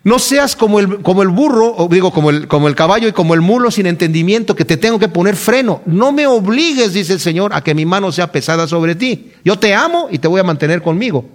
[0.03, 3.11] no seas como el, como el burro, o digo, como el, como el caballo y
[3.11, 5.81] como el mulo sin entendimiento que te tengo que poner freno.
[5.85, 9.31] No me obligues, dice el Señor, a que mi mano sea pesada sobre ti.
[9.45, 11.25] Yo te amo y te voy a mantener conmigo.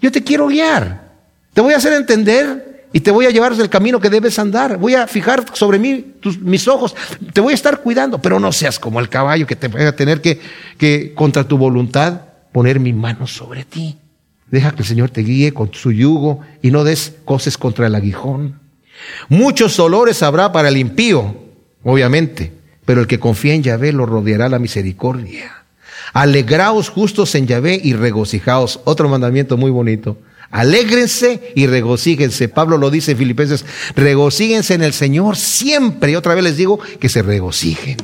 [0.00, 1.12] Yo te quiero guiar.
[1.52, 4.78] Te voy a hacer entender y te voy a llevar el camino que debes andar.
[4.78, 6.94] Voy a fijar sobre mí tus, mis ojos.
[7.32, 9.94] Te voy a estar cuidando, pero no seas como el caballo que te voy a
[9.94, 10.40] tener que,
[10.78, 12.22] que, contra tu voluntad,
[12.52, 13.98] poner mi mano sobre ti.
[14.54, 17.94] Deja que el Señor te guíe con su yugo y no des cosas contra el
[17.96, 18.60] aguijón.
[19.28, 21.34] Muchos dolores habrá para el impío,
[21.82, 22.52] obviamente,
[22.84, 25.64] pero el que confía en Yahvé lo rodeará la misericordia.
[26.12, 28.78] Alegraos justos en Yahvé y regocijaos.
[28.84, 30.18] Otro mandamiento muy bonito.
[30.52, 32.48] Alégrense y regocíjense.
[32.48, 33.64] Pablo lo dice en Filipenses,
[33.96, 36.12] regocíjense en el Señor siempre.
[36.12, 37.96] Y otra vez les digo que se regocijen.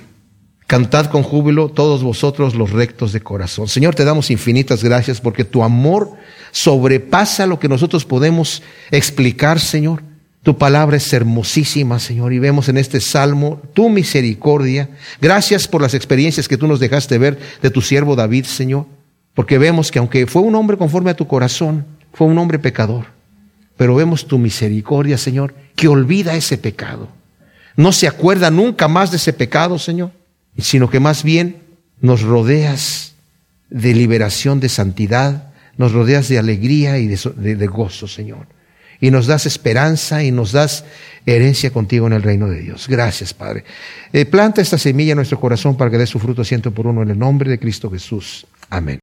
[0.67, 3.69] Cantad con júbilo todos vosotros los rectos de corazón.
[3.69, 6.13] Señor, te damos infinitas gracias porque tu amor
[6.53, 10.03] sobrepasa lo que nosotros podemos explicar, Señor.
[10.43, 14.89] Tu palabra es hermosísima, Señor, y vemos en este salmo tu misericordia.
[15.21, 18.87] Gracias por las experiencias que tú nos dejaste ver de tu siervo David, Señor,
[19.35, 21.85] porque vemos que aunque fue un hombre conforme a tu corazón,
[22.15, 23.07] fue un hombre pecador.
[23.77, 27.09] Pero vemos tu misericordia, Señor, que olvida ese pecado.
[27.77, 30.11] No se acuerda nunca más de ese pecado, Señor,
[30.59, 31.63] sino que más bien
[32.01, 33.15] nos rodeas
[33.69, 35.50] de liberación, de santidad,
[35.81, 38.47] nos rodeas de alegría y de, gozo, Señor.
[39.01, 40.85] Y nos das esperanza y nos das
[41.25, 42.87] herencia contigo en el reino de Dios.
[42.87, 43.65] Gracias, Padre.
[44.13, 47.01] Eh, planta esta semilla en nuestro corazón para que dé su fruto ciento por uno
[47.03, 48.47] en el nombre de Cristo Jesús.
[48.69, 48.99] Amén.